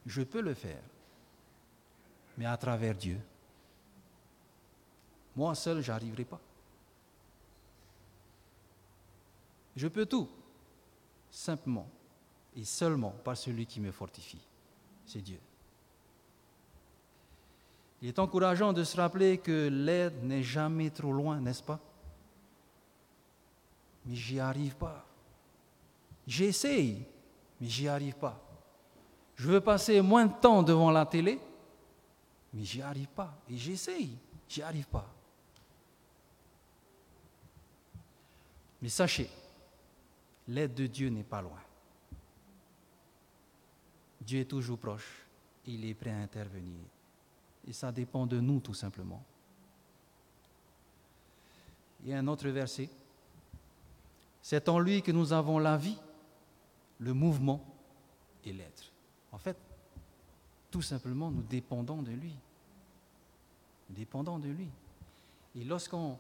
je 0.06 0.22
peux 0.22 0.40
le 0.40 0.54
faire, 0.54 0.82
mais 2.36 2.46
à 2.46 2.56
travers 2.56 2.94
Dieu. 2.94 3.20
Moi 5.36 5.54
seul, 5.54 5.80
je 5.80 5.92
arriverai 5.92 6.24
pas. 6.24 6.40
Je 9.76 9.88
peux 9.88 10.06
tout, 10.06 10.28
simplement 11.32 11.88
et 12.54 12.64
seulement 12.64 13.14
par 13.24 13.36
celui 13.36 13.66
qui 13.66 13.80
me 13.80 13.90
fortifie. 13.90 14.46
C'est 15.06 15.22
Dieu. 15.22 15.40
Il 18.02 18.08
est 18.08 18.18
encourageant 18.18 18.72
de 18.72 18.84
se 18.84 18.96
rappeler 18.96 19.38
que 19.38 19.68
l'aide 19.68 20.22
n'est 20.22 20.42
jamais 20.42 20.90
trop 20.90 21.12
loin, 21.12 21.40
n'est-ce 21.40 21.62
pas? 21.62 21.80
Mais 24.04 24.14
j'y 24.14 24.38
arrive 24.38 24.76
pas. 24.76 25.06
J'essaye, 26.26 27.04
mais 27.60 27.68
j'y 27.68 27.88
arrive 27.88 28.16
pas. 28.16 28.40
Je 29.36 29.48
veux 29.48 29.60
passer 29.60 30.00
moins 30.00 30.26
de 30.26 30.34
temps 30.40 30.62
devant 30.62 30.90
la 30.90 31.06
télé, 31.06 31.40
mais 32.52 32.64
j'y 32.64 32.82
arrive 32.82 33.08
pas. 33.08 33.34
Et 33.48 33.56
j'essaye, 33.56 34.18
j'y 34.48 34.62
arrive 34.62 34.86
pas. 34.86 35.08
Mais 38.82 38.88
sachez, 38.88 39.30
l'aide 40.52 40.74
de 40.74 40.86
Dieu 40.86 41.08
n'est 41.08 41.24
pas 41.24 41.40
loin. 41.40 41.60
Dieu 44.20 44.40
est 44.40 44.44
toujours 44.44 44.78
proche, 44.78 45.24
il 45.66 45.84
est 45.84 45.94
prêt 45.94 46.10
à 46.10 46.18
intervenir. 46.18 46.80
Et 47.66 47.72
ça 47.72 47.90
dépend 47.90 48.26
de 48.26 48.38
nous 48.38 48.60
tout 48.60 48.74
simplement. 48.74 49.22
Il 52.02 52.10
y 52.10 52.12
a 52.12 52.18
un 52.18 52.26
autre 52.26 52.48
verset. 52.48 52.90
C'est 54.42 54.68
en 54.68 54.78
lui 54.78 55.02
que 55.02 55.12
nous 55.12 55.32
avons 55.32 55.58
la 55.58 55.76
vie, 55.76 55.98
le 56.98 57.14
mouvement 57.14 57.64
et 58.44 58.52
l'être. 58.52 58.92
En 59.30 59.38
fait, 59.38 59.56
tout 60.70 60.82
simplement, 60.82 61.30
nous 61.30 61.42
dépendons 61.42 62.02
de 62.02 62.10
lui. 62.10 62.34
Dépendons 63.88 64.38
de 64.38 64.48
lui. 64.48 64.68
Et 65.54 65.64
lorsqu'on 65.64 66.18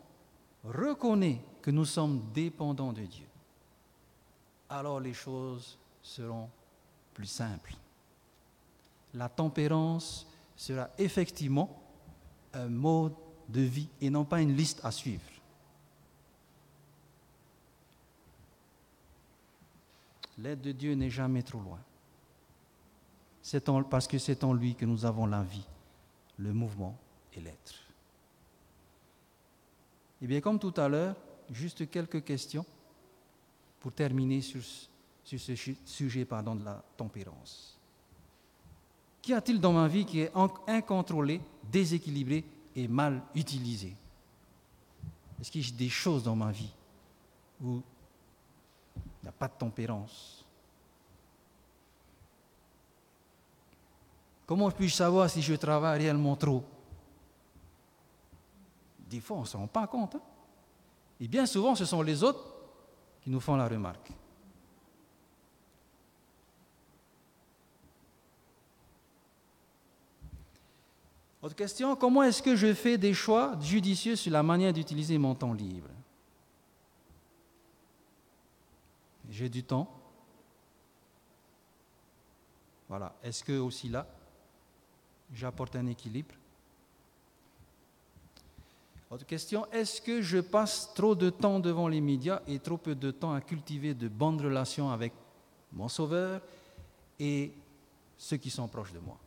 reconnaît 0.64 1.40
que 1.60 1.70
nous 1.70 1.84
sommes 1.84 2.30
dépendants 2.32 2.92
de 2.92 3.02
Dieu, 3.02 3.26
alors 4.72 5.00
les 5.00 5.12
choses 5.12 5.78
seront 6.02 6.48
plus 7.14 7.26
simples. 7.26 7.74
La 9.14 9.28
tempérance 9.28 10.26
sera 10.56 10.88
effectivement 10.98 11.82
un 12.54 12.68
mode 12.68 13.14
de 13.48 13.60
vie 13.60 13.88
et 14.00 14.08
non 14.08 14.24
pas 14.24 14.40
une 14.40 14.56
liste 14.56 14.80
à 14.82 14.90
suivre. 14.90 15.22
L'aide 20.38 20.62
de 20.62 20.72
Dieu 20.72 20.94
n'est 20.94 21.10
jamais 21.10 21.42
trop 21.42 21.60
loin. 21.60 21.80
C'est 23.42 23.68
parce 23.90 24.06
que 24.06 24.18
c'est 24.18 24.42
en 24.44 24.54
lui 24.54 24.74
que 24.74 24.86
nous 24.86 25.04
avons 25.04 25.26
la 25.26 25.42
vie, 25.42 25.66
le 26.38 26.54
mouvement 26.54 26.96
et 27.34 27.40
l'être. 27.40 27.74
Eh 30.22 30.26
bien, 30.26 30.40
comme 30.40 30.58
tout 30.58 30.72
à 30.76 30.88
l'heure, 30.88 31.16
juste 31.50 31.90
quelques 31.90 32.24
questions 32.24 32.64
pour 33.82 33.90
terminer 33.90 34.40
sur, 34.40 34.62
ce 35.24 35.56
sujet 35.84 36.24
pardon, 36.24 36.54
de 36.54 36.64
la 36.64 36.80
tempérance. 36.96 37.76
Qu'y 39.20 39.34
a-t-il 39.34 39.60
dans 39.60 39.72
ma 39.72 39.88
vie 39.88 40.04
qui 40.04 40.20
est 40.20 40.30
incontrôlé, 40.68 41.40
déséquilibré 41.64 42.44
et 42.76 42.86
mal 42.86 43.20
utilisé? 43.34 43.96
Est-ce 45.40 45.50
qu'il 45.50 45.68
y 45.68 45.74
a 45.74 45.76
des 45.76 45.88
choses 45.88 46.22
dans 46.22 46.36
ma 46.36 46.52
vie 46.52 46.70
où 47.60 47.82
il 48.96 49.24
n'y 49.24 49.28
a 49.28 49.32
pas 49.32 49.48
de 49.48 49.54
tempérance? 49.58 50.44
Comment 54.46 54.70
puis-je 54.70 54.94
savoir 54.94 55.28
si 55.28 55.42
je 55.42 55.54
travaille 55.54 56.02
réellement 56.02 56.36
trop? 56.36 56.62
Des 59.10 59.18
fois, 59.18 59.38
on 59.38 59.40
ne 59.40 59.46
s'en 59.46 59.58
rend 59.58 59.66
pas 59.66 59.88
compte. 59.88 60.14
Hein. 60.14 60.22
Et 61.20 61.26
bien 61.26 61.46
souvent, 61.46 61.74
ce 61.74 61.84
sont 61.84 62.02
les 62.02 62.22
autres 62.22 62.51
qui 63.22 63.30
nous 63.30 63.40
font 63.40 63.56
la 63.56 63.68
remarque. 63.68 64.10
Autre 71.40 71.56
question, 71.56 71.96
comment 71.96 72.22
est-ce 72.22 72.42
que 72.42 72.54
je 72.54 72.72
fais 72.72 72.98
des 72.98 73.14
choix 73.14 73.58
judicieux 73.60 74.14
sur 74.14 74.32
la 74.32 74.42
manière 74.42 74.72
d'utiliser 74.72 75.18
mon 75.18 75.34
temps 75.34 75.52
libre? 75.52 75.88
J'ai 79.28 79.48
du 79.48 79.64
temps. 79.64 79.88
Voilà. 82.88 83.14
Est-ce 83.22 83.42
que 83.42 83.58
aussi 83.58 83.88
là, 83.88 84.06
j'apporte 85.32 85.74
un 85.74 85.86
équilibre? 85.86 86.34
Autre 89.12 89.26
question, 89.26 89.66
est-ce 89.70 90.00
que 90.00 90.22
je 90.22 90.38
passe 90.38 90.94
trop 90.94 91.14
de 91.14 91.28
temps 91.28 91.60
devant 91.60 91.86
les 91.86 92.00
médias 92.00 92.40
et 92.48 92.58
trop 92.58 92.78
peu 92.78 92.94
de 92.94 93.10
temps 93.10 93.34
à 93.34 93.42
cultiver 93.42 93.92
de 93.92 94.08
bonnes 94.08 94.40
relations 94.40 94.90
avec 94.90 95.12
mon 95.70 95.86
Sauveur 95.86 96.40
et 97.20 97.52
ceux 98.16 98.38
qui 98.38 98.48
sont 98.48 98.66
proches 98.68 98.94
de 98.94 99.00
moi? 99.00 99.18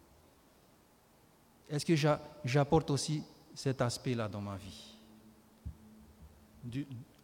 Est-ce 1.69 1.85
que 1.85 1.95
j'apporte 2.43 2.89
aussi 2.89 3.21
cet 3.53 3.79
aspect-là 3.79 4.27
dans 4.27 4.41
ma 4.41 4.55
vie? 4.55 4.95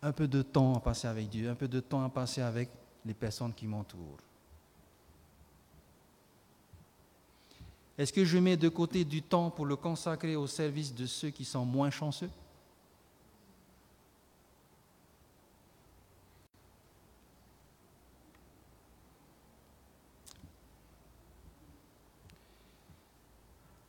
Un 0.03 0.11
peu 0.11 0.27
de 0.27 0.43
temps 0.43 0.75
à 0.75 0.79
passer 0.81 1.07
avec 1.07 1.29
Dieu, 1.29 1.49
un 1.49 1.55
peu 1.55 1.67
de 1.67 1.79
temps 1.79 2.03
à 2.03 2.09
passer 2.09 2.41
avec 2.41 2.69
les 3.03 3.15
personnes 3.15 3.55
qui 3.55 3.65
m'entourent. 3.65 4.19
Est-ce 7.97 8.13
que 8.13 8.23
je 8.23 8.37
mets 8.37 8.57
de 8.57 8.69
côté 8.69 9.03
du 9.03 9.23
temps 9.23 9.49
pour 9.49 9.65
le 9.65 9.75
consacrer 9.75 10.35
au 10.35 10.45
service 10.45 10.93
de 10.93 11.07
ceux 11.07 11.31
qui 11.31 11.43
sont 11.43 11.65
moins 11.65 11.89
chanceux? 11.89 12.29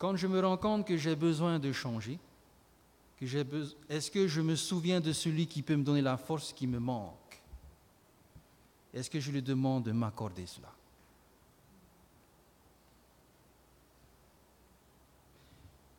Quand 0.02 0.16
je 0.16 0.26
me 0.26 0.40
rends 0.40 0.56
compte 0.56 0.84
que 0.84 0.96
j'ai 0.96 1.14
besoin 1.14 1.60
de 1.60 1.70
changer, 1.70 2.18
est-ce 3.20 4.10
que 4.10 4.26
je 4.26 4.40
me 4.40 4.56
souviens 4.56 5.00
de 5.00 5.12
celui 5.12 5.46
qui 5.46 5.62
peut 5.62 5.76
me 5.76 5.84
donner 5.84 6.02
la 6.02 6.16
force 6.16 6.52
qui 6.52 6.66
me 6.66 6.80
manque? 6.80 7.40
Est-ce 8.92 9.08
que 9.08 9.20
je 9.20 9.30
lui 9.30 9.42
demande 9.42 9.84
de 9.84 9.92
m'accorder 9.92 10.44
cela? 10.44 10.72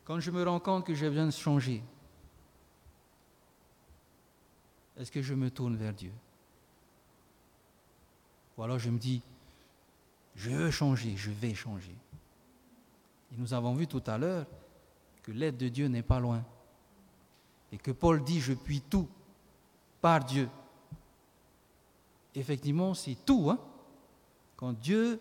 Quand 0.04 0.20
je 0.20 0.30
me 0.30 0.42
rends 0.42 0.60
compte 0.60 0.86
que 0.86 0.94
j'ai 0.94 1.08
besoin 1.08 1.24
de 1.24 1.30
changer, 1.30 1.82
est-ce 4.98 5.10
que 5.10 5.22
je 5.22 5.32
me 5.32 5.50
tourne 5.50 5.76
vers 5.76 5.94
Dieu? 5.94 6.12
Ou 8.58 8.64
alors 8.64 8.78
je 8.78 8.90
me 8.90 8.98
dis, 8.98 9.22
je 10.36 10.50
veux 10.50 10.70
changer, 10.70 11.16
je 11.16 11.30
vais 11.30 11.54
changer. 11.54 11.96
Et 13.34 13.40
nous 13.40 13.52
avons 13.52 13.74
vu 13.74 13.86
tout 13.86 14.02
à 14.06 14.16
l'heure 14.16 14.46
que 15.22 15.32
l'aide 15.32 15.56
de 15.56 15.68
Dieu 15.68 15.88
n'est 15.88 16.02
pas 16.02 16.20
loin. 16.20 16.44
Et 17.72 17.78
que 17.78 17.90
Paul 17.90 18.22
dit, 18.22 18.40
je 18.40 18.52
puis 18.52 18.80
tout 18.80 19.08
par 20.00 20.24
Dieu. 20.24 20.48
Effectivement, 22.34 22.94
c'est 22.94 23.16
tout. 23.24 23.50
Hein? 23.50 23.58
Quand 24.56 24.72
Dieu 24.72 25.18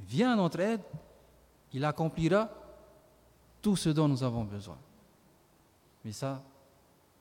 vient 0.00 0.32
à 0.32 0.36
notre 0.36 0.60
aide, 0.60 0.80
il 1.72 1.84
accomplira 1.84 2.48
tout 3.60 3.76
ce 3.76 3.90
dont 3.90 4.08
nous 4.08 4.22
avons 4.22 4.44
besoin. 4.44 4.78
Mais 6.04 6.12
ça, 6.12 6.42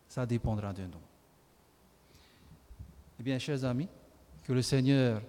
ça 0.07 0.25
dépendra 0.25 0.73
de 0.73 0.83
nous. 0.83 1.01
Eh 3.19 3.23
bien, 3.23 3.37
chers 3.37 3.65
amis, 3.65 3.87
que 4.43 4.53
le 4.53 4.61
Seigneur 4.61 5.21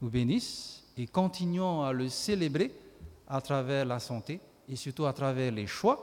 nous 0.00 0.10
bénisse 0.10 0.84
et 0.96 1.06
continuons 1.06 1.82
à 1.82 1.92
le 1.92 2.08
célébrer 2.08 2.72
à 3.32 3.40
travers 3.40 3.86
la 3.86 3.98
santé 3.98 4.40
et 4.68 4.76
surtout 4.76 5.06
à 5.06 5.12
travers 5.14 5.50
les 5.50 5.66
choix 5.66 5.96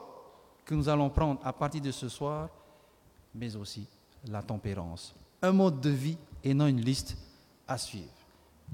que 0.64 0.74
nous 0.74 0.88
allons 0.88 1.08
prendre 1.08 1.40
à 1.44 1.52
partir 1.52 1.80
de 1.80 1.92
ce 1.92 2.08
soir, 2.08 2.48
mais 3.32 3.54
aussi 3.54 3.86
la 4.26 4.42
tempérance. 4.42 5.14
Un 5.40 5.52
mode 5.52 5.80
de 5.80 5.90
vie 5.90 6.18
et 6.42 6.52
non 6.52 6.66
une 6.66 6.80
liste 6.80 7.16
à 7.68 7.78
suivre. 7.78 8.10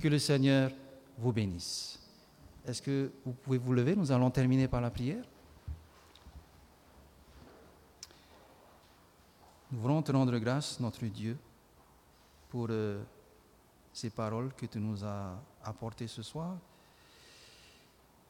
Que 0.01 0.09
le 0.09 0.19
Seigneur 0.19 0.71
vous 1.19 1.33
bénisse. 1.33 2.01
Est-ce 2.67 2.81
que 2.81 3.13
vous 3.27 3.33
pouvez 3.33 3.59
vous 3.59 3.75
lever? 3.75 3.95
Nous 3.95 4.11
allons 4.11 4.31
terminer 4.31 4.69
par 4.69 4.81
la 4.81 4.91
prière. 4.91 5.25
Nous 9.71 9.81
voulons 9.81 10.01
te 10.01 10.13
rendre 10.13 10.39
grâce, 10.39 10.81
notre 10.81 11.05
Dieu, 11.05 11.37
pour 12.49 12.69
euh, 12.71 13.03
ces 13.93 14.09
paroles 14.09 14.55
que 14.55 14.65
tu 14.65 14.79
nous 14.79 15.05
as 15.05 15.39
apportées 15.63 16.09
ce 16.09 16.23
soir. 16.23 16.57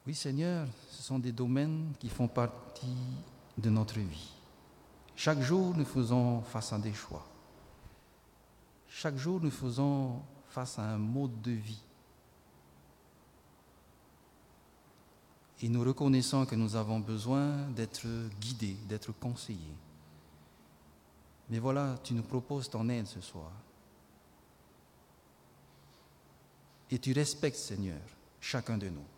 Oui 0.07 0.15
Seigneur, 0.15 0.65
ce 0.89 1.03
sont 1.03 1.19
des 1.19 1.33
domaines 1.33 1.91
qui 1.99 2.07
font 2.07 2.29
partie 2.29 2.95
de 3.57 3.69
notre 3.69 3.99
vie. 3.99 4.31
Chaque 5.17 5.41
jour, 5.41 5.75
nous 5.75 5.83
faisons 5.83 6.41
face 6.43 6.71
à 6.71 6.79
des 6.79 6.93
choix. 6.93 7.27
Chaque 8.87 9.17
jour, 9.17 9.41
nous 9.41 9.51
faisons 9.51 10.21
face 10.47 10.79
à 10.79 10.83
un 10.83 10.97
mode 10.97 11.41
de 11.41 11.51
vie. 11.51 11.81
Et 15.61 15.67
nous 15.67 15.83
reconnaissons 15.83 16.45
que 16.45 16.55
nous 16.55 16.77
avons 16.77 17.01
besoin 17.01 17.67
d'être 17.75 18.07
guidés, 18.39 18.77
d'être 18.87 19.11
conseillés. 19.11 19.75
Mais 21.49 21.59
voilà, 21.59 21.97
tu 22.01 22.13
nous 22.13 22.23
proposes 22.23 22.69
ton 22.69 22.87
aide 22.87 23.07
ce 23.07 23.19
soir. 23.19 23.51
Et 26.89 26.97
tu 26.97 27.11
respectes, 27.11 27.57
Seigneur, 27.57 27.99
chacun 28.39 28.77
de 28.77 28.87
nous. 28.87 29.16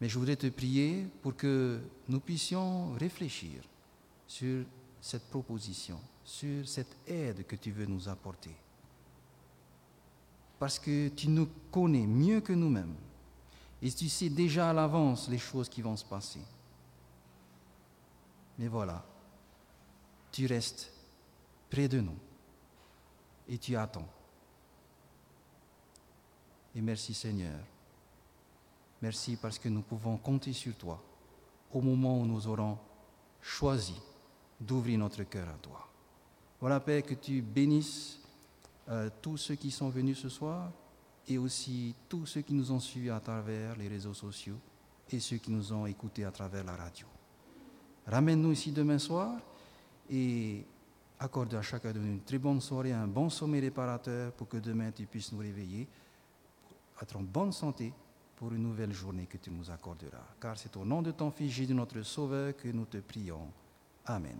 Mais 0.00 0.08
je 0.08 0.18
voudrais 0.18 0.36
te 0.36 0.46
prier 0.46 1.06
pour 1.22 1.36
que 1.36 1.80
nous 2.08 2.20
puissions 2.20 2.92
réfléchir 2.92 3.62
sur 4.26 4.64
cette 5.00 5.28
proposition, 5.28 5.98
sur 6.24 6.68
cette 6.68 6.96
aide 7.06 7.46
que 7.46 7.56
tu 7.56 7.72
veux 7.72 7.86
nous 7.86 8.08
apporter. 8.08 8.54
Parce 10.58 10.78
que 10.78 11.08
tu 11.08 11.28
nous 11.28 11.48
connais 11.70 12.06
mieux 12.06 12.40
que 12.40 12.52
nous-mêmes. 12.52 12.94
Et 13.80 13.90
tu 13.90 14.08
sais 14.08 14.28
déjà 14.28 14.70
à 14.70 14.72
l'avance 14.72 15.28
les 15.28 15.38
choses 15.38 15.68
qui 15.68 15.82
vont 15.82 15.96
se 15.96 16.04
passer. 16.04 16.40
Mais 18.58 18.66
voilà, 18.66 19.04
tu 20.32 20.46
restes 20.46 20.92
près 21.70 21.88
de 21.88 22.00
nous 22.00 22.18
et 23.48 23.56
tu 23.56 23.76
attends. 23.76 24.08
Et 26.74 26.80
merci 26.80 27.14
Seigneur 27.14 27.58
Merci 29.00 29.36
parce 29.36 29.58
que 29.58 29.68
nous 29.68 29.82
pouvons 29.82 30.16
compter 30.16 30.52
sur 30.52 30.74
toi 30.74 31.00
au 31.72 31.80
moment 31.80 32.20
où 32.20 32.26
nous 32.26 32.46
aurons 32.48 32.78
choisi 33.40 33.94
d'ouvrir 34.60 34.98
notre 34.98 35.22
cœur 35.24 35.48
à 35.48 35.58
toi. 35.58 35.88
Voilà, 36.60 36.80
Père, 36.80 37.04
que 37.04 37.14
tu 37.14 37.40
bénisses 37.40 38.20
euh, 38.88 39.08
tous 39.22 39.36
ceux 39.36 39.54
qui 39.54 39.70
sont 39.70 39.90
venus 39.90 40.18
ce 40.18 40.28
soir 40.28 40.72
et 41.28 41.38
aussi 41.38 41.94
tous 42.08 42.26
ceux 42.26 42.40
qui 42.40 42.54
nous 42.54 42.72
ont 42.72 42.80
suivis 42.80 43.10
à 43.10 43.20
travers 43.20 43.76
les 43.76 43.86
réseaux 43.86 44.14
sociaux 44.14 44.58
et 45.10 45.20
ceux 45.20 45.36
qui 45.36 45.52
nous 45.52 45.72
ont 45.72 45.86
écoutés 45.86 46.24
à 46.24 46.32
travers 46.32 46.64
la 46.64 46.74
radio. 46.74 47.06
Ramène-nous 48.06 48.52
ici 48.52 48.72
demain 48.72 48.98
soir 48.98 49.38
et 50.10 50.64
accorde 51.20 51.54
à 51.54 51.62
chacun 51.62 51.92
de 51.92 51.98
nous 51.98 52.06
une 52.06 52.22
très 52.22 52.38
bonne 52.38 52.60
soirée, 52.60 52.92
un 52.92 53.06
bon 53.06 53.30
sommet 53.30 53.60
réparateur 53.60 54.32
pour 54.32 54.48
que 54.48 54.56
demain 54.56 54.90
tu 54.90 55.06
puisses 55.06 55.30
nous 55.32 55.38
réveiller, 55.38 55.86
être 57.00 57.16
en 57.16 57.22
bonne 57.22 57.52
santé 57.52 57.92
pour 58.38 58.52
une 58.52 58.62
nouvelle 58.62 58.92
journée 58.92 59.26
que 59.26 59.36
tu 59.36 59.50
nous 59.50 59.68
accorderas. 59.68 60.22
Car 60.40 60.56
c'est 60.56 60.76
au 60.76 60.84
nom 60.84 61.02
de 61.02 61.10
ton 61.10 61.32
Fils 61.32 61.50
Jésus, 61.50 61.74
notre 61.74 62.02
Sauveur, 62.02 62.56
que 62.56 62.68
nous 62.68 62.84
te 62.84 62.98
prions. 62.98 63.48
Amen. 64.06 64.38